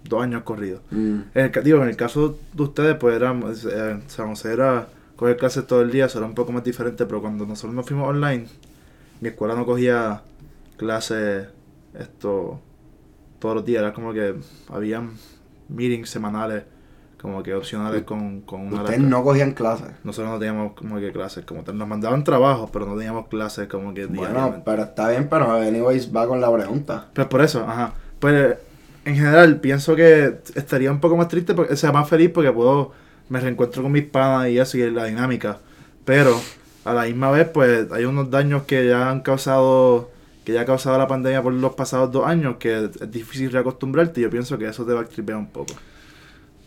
[0.03, 0.81] dos años corridos.
[0.91, 4.89] mm, En el, digo, en el caso de ustedes, pues era, eh, San José era
[5.15, 7.85] coger clases todo el día, eso era un poco más diferente, pero cuando nosotros nos
[7.85, 8.45] fuimos online,
[9.21, 10.21] mi escuela no cogía
[10.75, 11.47] clases
[11.97, 12.59] esto
[13.39, 14.35] todos los días, era como que
[14.67, 15.12] habían
[15.69, 16.63] meetings semanales,
[17.21, 19.88] como que opcionales con, con una Ustedes no cogían clases.
[20.03, 23.67] Nosotros no teníamos como que clases, como tal, nos mandaban trabajos, pero no teníamos clases
[23.67, 24.62] como que Bueno, diariamente.
[24.65, 27.08] pero está bien, pero anyways va con la pregunta.
[27.13, 27.93] Pues por eso, ajá.
[28.19, 28.58] Pues
[29.05, 32.51] en general pienso que estaría un poco más triste, porque, o sea, más feliz porque
[32.51, 32.91] puedo,
[33.29, 35.58] me reencuentro con mis panas y eso y la dinámica.
[36.05, 36.39] Pero
[36.86, 40.10] a la misma vez, pues hay unos daños que ya han causado,
[40.45, 44.21] que ya ha causado la pandemia por los pasados dos años, que es difícil reacostumbrarte
[44.21, 45.73] y yo pienso que eso te va a tripear un poco.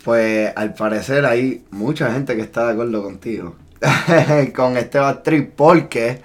[0.04, 3.56] Pues al parecer hay mucha gente que está de acuerdo contigo
[4.54, 6.20] con este backtrip porque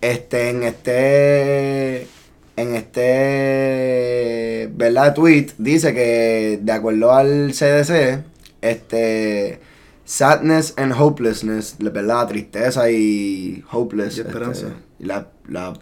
[0.00, 2.08] este en este
[2.56, 5.14] en este, ¿verdad?
[5.14, 8.24] Tweet dice que de acuerdo al CDC,
[8.60, 9.60] este,
[10.04, 12.28] sadness and hopelessness, ¿verdad?
[12.28, 14.18] Tristeza y hopeless.
[14.18, 14.66] Y esperanza.
[14.66, 15.72] este, la, la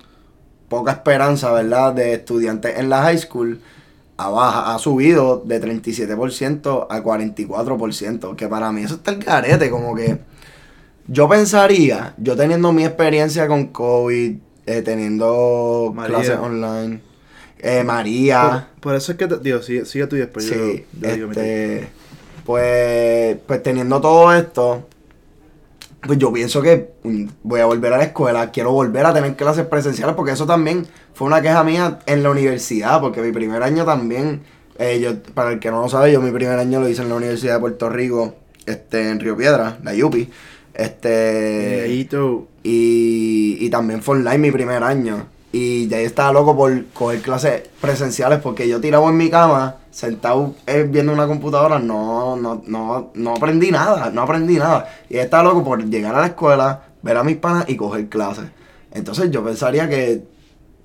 [0.69, 1.95] poca esperanza, ¿verdad?
[1.95, 3.61] De estudiantes en la high school
[4.25, 9.71] ha, baja- ha subido de 37% a 44%, que para mí eso está el carete,
[9.71, 10.19] como que
[11.07, 16.17] yo pensaría, yo teniendo mi experiencia con COVID, eh, teniendo María.
[16.17, 17.01] clases online,
[17.59, 21.15] eh, María, Por, por eso es que, te, digo, sigue, sigue después yo, sí, yo
[21.15, 21.75] digo mi take.
[21.79, 21.89] este,
[22.45, 24.87] pues, pues teniendo todo esto,
[26.07, 26.91] pues yo pienso que
[27.43, 30.87] voy a volver a la escuela, quiero volver a tener clases presenciales, porque eso también
[31.15, 34.43] fue una queja mía en la universidad, porque mi primer año también,
[34.79, 37.11] eh, yo, para el que no lo sabe, yo mi primer año lo hice en
[37.11, 38.35] la Universidad de Puerto Rico,
[38.67, 40.31] este, en Río Piedra, la Yupi,
[40.75, 41.87] este...
[42.63, 45.27] Y, y también fue online mi primer año.
[45.53, 50.55] Y ya estaba loco por coger clases presenciales porque yo tirado en mi cama, sentado
[50.67, 54.89] eh, viendo una computadora, no, no, no, no aprendí nada, no aprendí nada.
[55.09, 58.47] Y estaba loco por llegar a la escuela, ver a mis panas y coger clases.
[58.93, 60.25] Entonces yo pensaría que,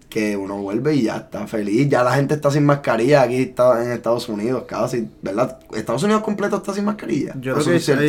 [0.10, 1.90] que uno vuelve y ya está feliz.
[1.90, 5.60] Ya la gente está sin mascarilla aquí está en Estados Unidos, casi, ¿verdad?
[5.74, 7.34] Estados Unidos completo está sin mascarilla.
[7.40, 8.08] yo ¿O creo que hay-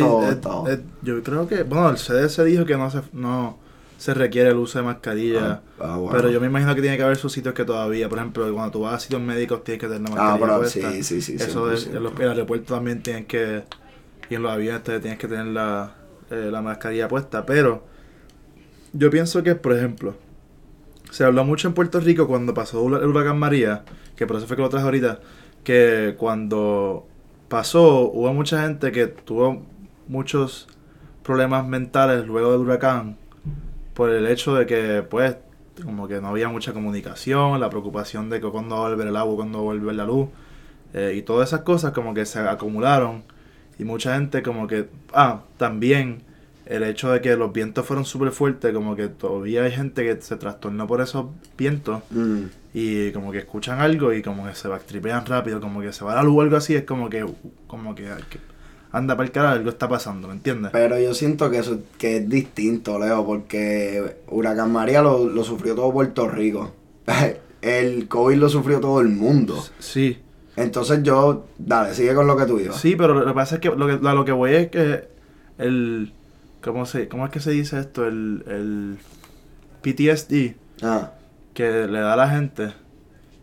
[0.67, 3.57] eh, eh, yo creo que, bueno, el CDC dijo que no se, no
[3.97, 5.63] se requiere el uso de mascarilla.
[5.79, 6.07] Ah, ah.
[6.11, 8.71] Pero yo me imagino que tiene que haber sus sitios que todavía, por ejemplo, cuando
[8.71, 10.91] tú vas a sitios médicos tienes que tener la Ah, mascarilla pero puesta.
[10.91, 11.97] sí, sí, sí, Eso es, 100%.
[11.97, 13.63] en los en el aeropuerto también tienen que,
[14.29, 15.95] y en los aviones tienes que tener la,
[16.31, 17.45] eh, la mascarilla puesta.
[17.45, 17.85] Pero
[18.93, 20.15] yo pienso que, por ejemplo,
[21.11, 24.55] se habló mucho en Puerto Rico cuando pasó el huracán María, que por eso fue
[24.55, 25.19] que lo traje ahorita,
[25.63, 27.07] que cuando
[27.49, 29.63] pasó hubo mucha gente que tuvo
[30.07, 30.67] muchos
[31.23, 33.17] problemas mentales luego del huracán
[33.97, 35.35] por el hecho de que pues
[35.83, 39.15] como que no había mucha comunicación, la preocupación de que cuándo va a volver el
[39.17, 40.29] agua, cuándo va a volver la luz,
[40.93, 43.23] eh, y todas esas cosas como que se acumularon
[43.79, 46.21] y mucha gente como que, ah, también
[46.65, 50.21] el hecho de que los vientos fueron súper fuertes, como que todavía hay gente que
[50.21, 52.43] se trastornó por esos vientos Mm.
[52.73, 56.13] y como que escuchan algo y como que se backtripean rápido, como que se va
[56.15, 57.25] la luz o algo así, es como que,
[57.67, 58.39] como que, que
[58.91, 60.71] anda para el carajo, algo está pasando, ¿me entiendes?
[60.71, 65.75] Pero yo siento que eso que es distinto, Leo, porque Huracán María lo, lo sufrió
[65.75, 66.73] todo Puerto Rico.
[67.61, 69.61] El COVID lo sufrió todo el mundo.
[69.79, 70.19] Sí,
[70.55, 72.79] Entonces yo, dale, sigue con lo que tú ibas.
[72.79, 75.07] sí, pero lo que pasa es que lo que, a lo que voy es que
[75.57, 76.13] el,
[76.63, 78.05] ¿cómo, se, ¿cómo es que se dice esto?
[78.05, 78.97] El, el
[79.81, 81.11] PTSD Ah,
[81.55, 82.73] que le da a la gente,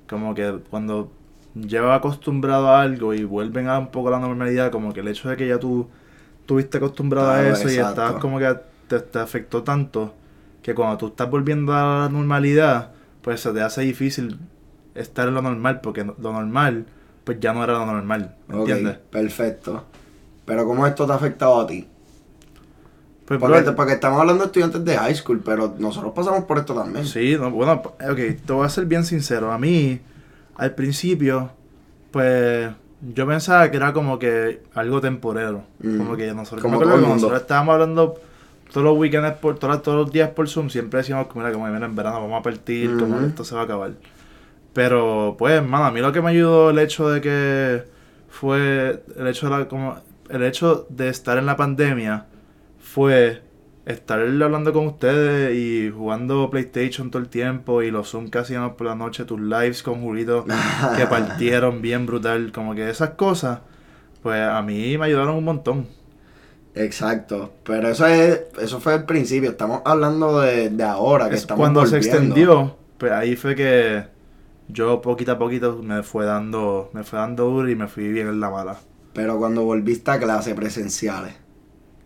[0.09, 1.11] como que cuando
[1.55, 5.29] lleva acostumbrado a algo y vuelven a un poco la normalidad, como que el hecho
[5.29, 5.89] de que ya tú
[6.41, 8.55] estuviste acostumbrado a eso y estás como que
[8.89, 10.15] te, te afectó tanto
[10.63, 14.39] que cuando tú estás volviendo a la normalidad, pues se te hace difícil
[14.95, 16.87] estar en lo normal, porque lo normal,
[17.25, 18.99] pues ya no era lo normal, ¿me entiendes?
[19.11, 19.85] perfecto.
[20.45, 21.87] Pero ¿cómo esto te ha afectado a ti?
[23.27, 26.59] Pues, Porque, bro, porque estamos hablando de estudiantes de high school, pero nosotros pasamos por
[26.59, 27.07] esto también.
[27.07, 29.51] Sí, no, bueno, ok, te voy a ser bien sincero.
[29.51, 30.01] A mí,
[30.57, 31.51] al principio,
[32.11, 32.71] pues
[33.15, 35.65] yo pensaba que era como que algo temporero.
[35.81, 35.99] Mm.
[35.99, 37.15] Como que nosotros, Como todo el mundo.
[37.17, 38.15] nosotros estábamos hablando
[38.73, 41.67] todos los weekends, por, todas- todos los días por Zoom, siempre decíamos que mira, como
[41.69, 43.93] mira, en verano vamos a partir, como que esto se va a acabar.
[44.73, 47.85] Pero, pues, mano, a mí lo que me ayudó el hecho de que
[48.29, 49.97] fue el hecho de la, como
[50.29, 52.27] el hecho de estar en la pandemia
[52.81, 53.43] fue
[53.87, 58.87] estar hablando con ustedes y jugando PlayStation todo el tiempo y los Zoom hacíamos por
[58.87, 60.45] la noche, tus lives con Julito
[60.97, 63.61] que partieron bien brutal, como que esas cosas,
[64.23, 65.87] pues a mí me ayudaron un montón.
[66.75, 67.53] Exacto.
[67.65, 69.51] Pero eso es, eso fue el principio.
[69.51, 74.05] Estamos hablando de, de ahora, que Es estamos cuando se extendió, pues ahí fue que
[74.69, 78.29] yo poquito a poquito me fue dando, me fue dando duro y me fui bien
[78.29, 78.77] en la mala.
[79.13, 81.35] Pero cuando volviste a clases presenciales,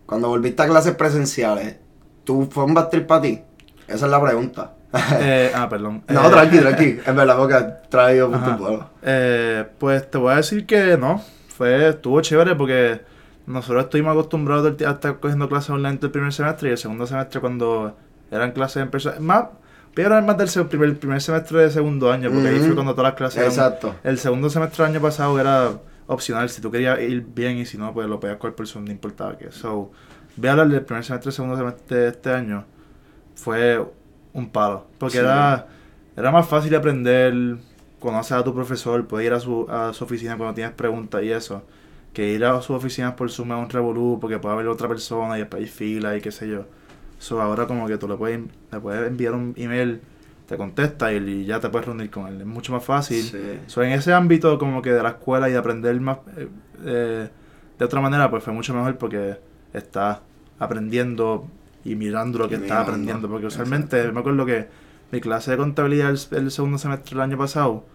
[0.09, 1.77] cuando volviste a clases presenciales,
[2.23, 3.41] ¿tú fue un trip para ti?
[3.87, 4.73] Esa es la pregunta.
[5.19, 6.03] Eh, ah, perdón.
[6.07, 6.99] no, Eh, tranqui, tranqui.
[7.05, 8.45] Es verdad, porque has traído Ajá.
[8.55, 8.89] tu pueblo.
[9.03, 11.21] Eh, pues te voy a decir que no.
[11.55, 13.01] Fue, estuvo chévere porque
[13.45, 17.39] nosotros estuvimos acostumbrados a estar cogiendo clases online el primer semestre y el segundo semestre
[17.41, 17.95] cuando
[18.31, 19.17] eran clases en persona.
[19.19, 19.43] Más,
[19.95, 22.65] voy a hablar más del primer, primer semestre de segundo año, porque ahí Ujú.
[22.67, 23.95] fue cuando todas las clases eran- Exacto.
[24.03, 25.69] El segundo semestre del año pasado era
[26.09, 28.85] opcional, si tú querías ir bien y si no, pues lo podías coger por Zoom,
[28.85, 29.51] no importaba que.
[29.51, 29.91] So,
[30.35, 32.65] voy a hablar del primer semestre segundo semestre de este año.
[33.35, 33.83] Fue
[34.33, 34.87] un palo.
[34.97, 35.23] Porque Sí.
[35.23, 35.67] era,
[36.17, 37.57] era más fácil aprender,
[37.99, 41.31] conocer a tu profesor, puedes ir a su, a su oficina cuando tienes preguntas y
[41.31, 41.63] eso.
[42.13, 45.37] Que ir a sus oficinas por Zoom es un revolú, porque puede haber otra persona
[45.37, 46.65] y después hay fila y qué sé yo.
[47.19, 48.39] So, ahora como que tú le puedes,
[48.71, 50.01] le puedes enviar un email
[50.49, 52.41] te contesta y, ya te puedes reunir con él.
[52.41, 53.21] Es mucho más fácil.
[53.21, 53.59] Sí.
[53.67, 56.47] So, en ese ámbito como que de la escuela y de aprender más eh,
[56.85, 57.29] eh,
[57.77, 59.37] de otra manera, pues fue mucho mejor porque
[59.73, 60.21] estás
[60.57, 61.47] aprendiendo
[61.85, 63.29] y mirando lo que estás aprendiendo.
[63.29, 64.67] Porque usualmente me acuerdo que
[65.11, 67.85] mi clase de contabilidad el, el segundo semestre del año pasado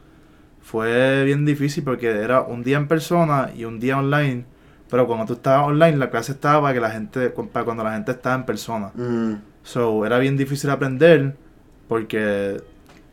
[0.63, 4.45] fue bien difícil porque era un día en persona y un día online.
[4.89, 7.95] Pero cuando tú estabas online, la clase estaba para que la gente, para cuando la
[7.95, 8.93] gente estaba en persona.
[8.95, 9.35] Mm,
[9.65, 11.37] So, era bien difícil aprender
[11.95, 12.61] porque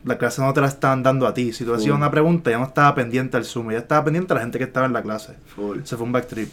[0.02, 1.52] la clase no te la estaban dando a ti.
[1.52, 4.34] Si tú hacías una pregunta, ya no estaba pendiente al Zoom, ya estaba pendiente a
[4.34, 5.34] la gente que estaba en la clase.
[5.54, 5.82] full.
[5.84, 6.50] Se fue un backtrip.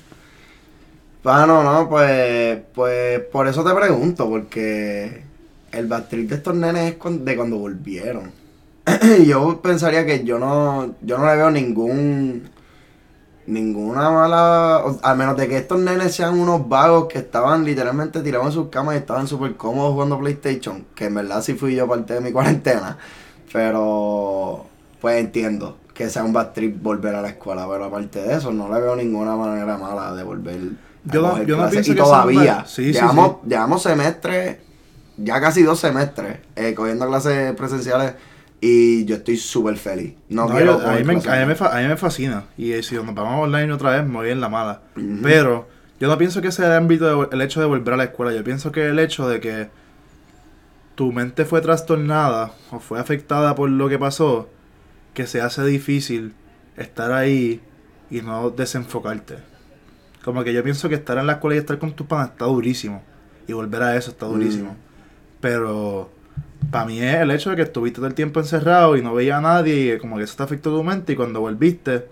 [1.23, 5.23] Bueno, no, pues, pues por eso te pregunto, porque
[5.71, 8.31] el backtrip de estos nenes es de cuando volvieron.
[9.25, 12.43] Yo pensaría que yo no, yo no le veo ningún,
[13.49, 18.21] ninguna mala, o- al menos de que estos nenes sean unos vagos que estaban literalmente
[18.21, 21.75] tirados en sus camas y estaban súper cómodos jugando PlayStation, que en verdad sí fui
[21.75, 22.97] yo parte de mi cuarentena,
[23.51, 24.65] pero
[25.01, 28.73] pues entiendo que sea un backtrip volver a la escuela, pero aparte de eso no
[28.73, 30.55] le veo ninguna manera mala de volver.
[30.55, 34.57] a Yo no- coger yo no pienso y que todavía, sí, sí, llevamos, llevamos semestres,
[35.17, 38.13] ya casi dos semestres, eh, cogiendo clases presenciales
[38.61, 40.13] y yo estoy súper feliz.
[40.29, 42.45] No, No, quiero yo- a, mí me, a, mí me, a mí me fascina.
[42.57, 44.81] Y eh, si nos vamos online otra vez, me voy en la mala.
[45.23, 45.67] Pero
[45.99, 48.33] yo no pienso que sea el ámbito de el hecho de volver a la escuela.
[48.33, 49.69] Yo pienso que el hecho de que
[50.95, 54.49] tu mente fue trastornada o fue afectada por lo que pasó,
[55.13, 56.33] que se hace difícil
[56.75, 57.61] estar ahí
[58.09, 59.35] y no desenfocarte.
[60.23, 62.45] Como que yo pienso que estar en la escuela y estar con tus panas está
[62.45, 63.01] durísimo.
[63.47, 64.71] Y volver a eso está durísimo.
[64.71, 64.77] Mm.
[65.39, 66.11] Pero
[66.71, 69.37] para mí es el hecho de que estuviste todo el tiempo encerrado y no veía
[69.37, 72.05] a nadie y como que eso te afectó tu mente y cuando volviste,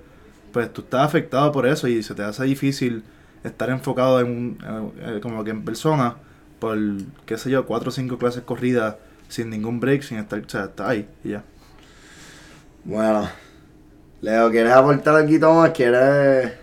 [0.52, 3.04] pues tú estás afectado por eso y se te hace difícil
[3.44, 6.16] estar enfocado en un- eh, como que en persona
[6.60, 6.78] por,
[7.26, 8.96] qué sé yo, cuatro o cinco clases corridas
[9.30, 11.44] sin ningún break, sin estar, o sea, está ahí y ya.
[12.84, 13.30] Bueno,
[14.22, 15.72] Leo, ¿quieres aportar algo más?
[15.72, 16.54] ¿Quieres...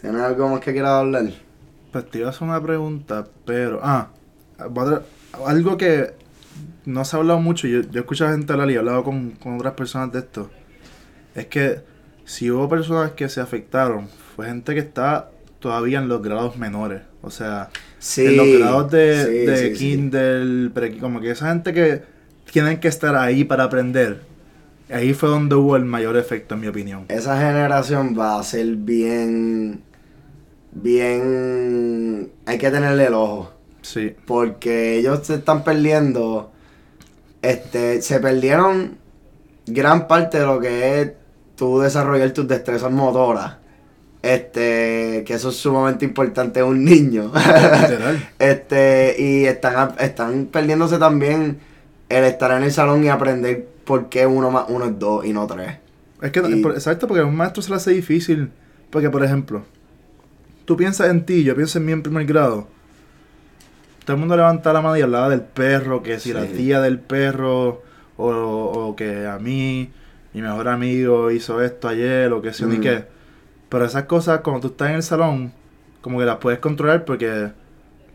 [0.00, 1.24] ¿Tienes algo más que quieras hablar?
[1.92, 3.80] Pues te iba a hacer una pregunta, pero.
[3.82, 4.08] Ah,
[5.44, 6.14] algo que
[6.90, 7.66] no se ha hablado mucho.
[7.66, 10.50] Yo, yo he escuchado gente hablar y he hablado con, con otras personas de esto.
[11.34, 11.80] Es que
[12.24, 17.02] si hubo personas que se afectaron, fue gente que está todavía en los grados menores.
[17.22, 18.24] O sea, Sí.
[18.26, 19.78] en los grados de, sí, de sí.
[19.78, 22.02] Kindle, pre- como que esa gente que
[22.50, 24.22] tienen que estar ahí para aprender.
[24.92, 27.04] Ahí fue donde hubo el mayor efecto, en mi opinión.
[27.08, 29.82] Esa generación va a ser bien...
[30.72, 32.30] Bien...
[32.46, 33.52] Hay que tenerle el ojo.
[33.82, 34.14] Sí.
[34.26, 36.52] porque ellos se están perdiendo,
[37.42, 38.98] este, se perdieron
[39.66, 41.12] gran parte de lo que es
[41.56, 43.56] tú desarrollar tus destrezas motoras,
[44.22, 47.32] este, que eso es sumamente importante en un niño,
[48.38, 51.58] este, y están, están perdiéndose también
[52.08, 55.32] el estar en el salón y aprender por qué uno más uno es dos y
[55.32, 55.78] no tres.
[56.20, 58.50] Es que, Y- exacto, porque a un maestro se le hace difícil.
[58.90, 59.62] Porque, por ejemplo,
[60.64, 62.66] tú piensas en ti, yo pienso en mí en primer grado.
[64.04, 66.52] Todo el mundo levanta la mano y hablaba del perro, que si la Sí.
[66.56, 67.82] tía del perro,
[68.16, 69.90] o, o que a mí,
[70.34, 72.80] mi mejor amigo hizo esto ayer, o que sé yo ni Mm.
[72.82, 73.04] qué.
[73.68, 75.52] Pero esas cosas, cuando tú estás en el salón,
[76.00, 77.50] como que las puedes controlar porque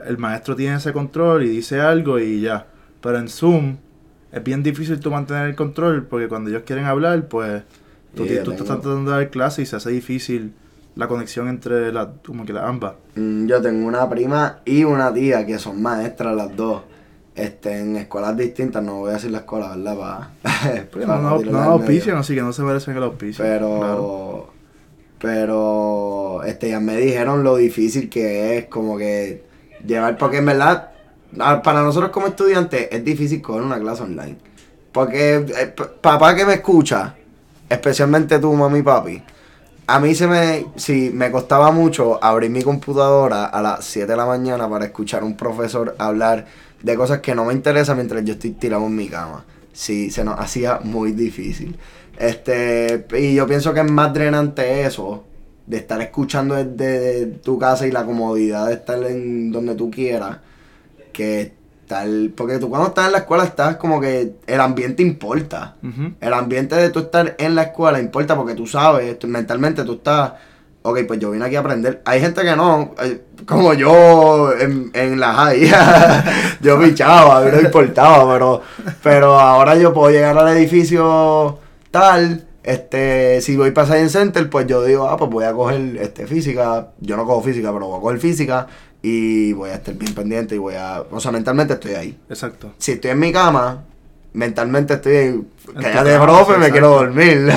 [0.05, 2.65] el maestro tiene ese control y dice algo y ya.
[3.01, 3.77] Pero en Zoom
[4.31, 7.63] es bien difícil tú mantener el control porque cuando ellos quieren hablar, pues
[8.15, 10.53] tú, yo tú estás tratando de dar clase y se hace difícil
[10.95, 12.93] la conexión entre las como que las ambas.
[13.15, 16.81] Mm, Yo tengo una prima y una tía que son maestras las dos.
[17.35, 19.97] Este, en escuelas distintas, no voy a decir la escuela, ¿verdad?
[19.97, 20.31] Pa-
[20.89, 23.43] Porque para no, no, no auspician, así que no se merecen el auspicio.
[23.43, 24.49] Pero, Claro.
[25.19, 29.43] pero, este, ya me dijeron lo difícil que es como que
[29.85, 30.91] llevar, porque en verdad,
[31.63, 34.37] para nosotros como estudiantes es difícil coger una clase online.
[34.93, 37.15] Porque eh, papá que me escucha,
[37.69, 39.21] especialmente tú, mami y papi,
[39.88, 44.17] a mí se me, sí, me costaba mucho abrir mi computadora a las 7 de
[44.17, 46.47] la mañana para escuchar a un profesor hablar
[46.81, 49.45] de cosas que no me interesan mientras yo estoy tirado en mi cama.
[49.73, 51.77] Sí, se nos hacía muy difícil.
[52.17, 55.25] Este, y yo pienso que es más drenante eso,
[55.67, 60.38] de estar escuchando desde tu casa y la comodidad de estar en donde tú quieras,
[61.11, 61.53] que
[61.86, 65.75] estar, porque tú cuando estás en la escuela estás como que el ambiente importa.
[66.19, 69.93] El ambiente de tú estar en la escuela importa porque tú sabes, tú- mentalmente tú
[69.93, 70.33] estás,
[70.81, 72.01] ok, pues yo vine aquí a aprender.
[72.05, 75.71] Hay gente que no, eh, como yo en, en la high,
[76.61, 78.61] yo pichaba, a mí no importaba, pero,
[79.03, 81.59] pero ahora yo puedo llegar al edificio
[81.91, 85.97] tal, este, si voy para Science Center, pues yo digo, ah, pues voy a coger
[85.97, 88.65] este, física, yo no cojo física, pero voy a coger física
[89.08, 92.74] y voy a estar bien pendiente y voy a, o sea, mentalmente estoy ahí Exacto.
[92.78, 93.84] si estoy en mi cama,
[94.34, 96.72] mentalmente estoy, tu cállate, profe, me exacto.
[96.72, 97.47] quiero dormir.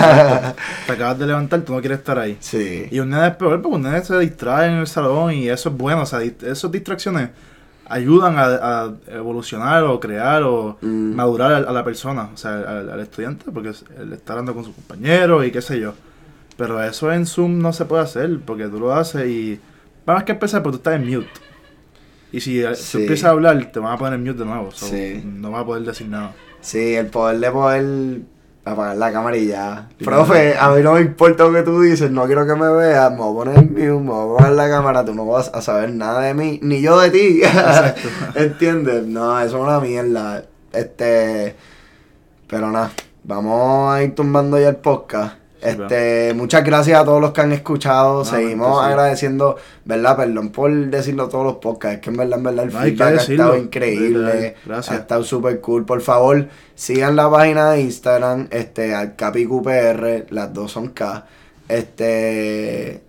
[0.87, 2.37] Te acabas de levantar, tú no quieres estar ahí.
[2.41, 2.87] sí.
[2.91, 5.69] Y un nene es peor porque un nene se distrae en el salón y eso
[5.71, 6.03] es bueno.
[6.03, 7.31] O sea, esas distracciones
[7.91, 8.45] ayudan a,
[8.85, 11.15] a evolucionar o crear o Mm.
[11.15, 14.65] madurar a, a la persona, o sea, al, al estudiante, porque él está hablando con
[14.65, 15.95] sus compañeros y qué sé yo.
[16.57, 19.61] Pero eso en Zoom no se puede hacer porque tú lo haces y.
[20.09, 21.29] Vamos que empezar, porque tú estás en mute.
[22.33, 22.93] Y si eh, Sí.
[22.93, 24.71] tú empiezas a hablar, te van a poner en mute de nuevo.
[24.71, 25.23] so, Sí.
[25.23, 26.33] No vas a poder decir nada.
[26.63, 28.21] Sí, el poder de poder
[28.65, 29.91] apagar la cámara y ya.
[30.03, 33.11] Profe, a mí no me importa lo que tú dices, no quiero que me veas,
[33.11, 35.61] me voy a poner mute, me voy a apagar la cámara, tú no vas a
[35.61, 37.43] saber nada de mí, ni yo de ti.
[38.35, 39.05] ¿Entiendes?
[39.07, 40.43] No, eso es una mierda.
[40.73, 41.55] Este.
[42.47, 42.93] Pero nada,
[43.25, 45.35] vamos a ir tumbando ya el podcast.
[45.61, 48.19] Este, muchas gracias a todos los que han escuchado.
[48.19, 50.17] No, Seguimos agradeciendo, ¿verdad?
[50.17, 51.97] Perdón por decirlo todos los podcasts.
[51.97, 54.57] Es que en verdad, en verdad, el No, feedback ha estado increíble.
[54.65, 54.97] Gracias.
[54.97, 55.85] Ha estado súper cool.
[55.85, 61.27] Por favor, sigan la página de Instagram, este, al CapiQPR, las dos son K.
[61.69, 63.03] Este,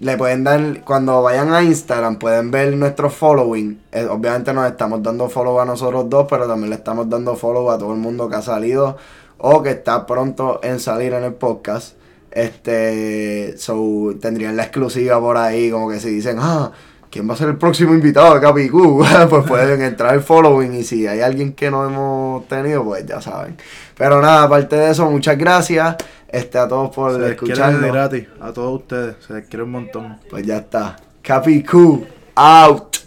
[0.00, 3.80] le pueden dar, cuando vayan a Instagram, pueden ver nuestro following.
[3.92, 7.70] Eh, obviamente nos estamos dando follow a nosotros dos, pero también le estamos dando follow
[7.70, 8.96] a todo el mundo que ha salido
[9.38, 11.96] o que está pronto en salir en el podcast.
[12.30, 16.70] Este, so, tendrían la exclusiva por ahí, como que si dicen, ah,
[17.10, 19.02] ¿quién va a ser el próximo invitado de Capicú?
[19.30, 23.20] pues pueden entrar al following y si hay alguien que no hemos tenido, pues ya
[23.20, 23.56] saben.
[23.96, 25.96] Pero nada, aparte de eso, muchas gracias
[26.28, 27.90] este, a todos por Se les escucharnos.
[27.90, 29.16] gratis a todos ustedes.
[29.26, 30.18] Se les quiere un montón.
[30.28, 30.96] Pues ya está.
[31.22, 33.05] Capicú, out.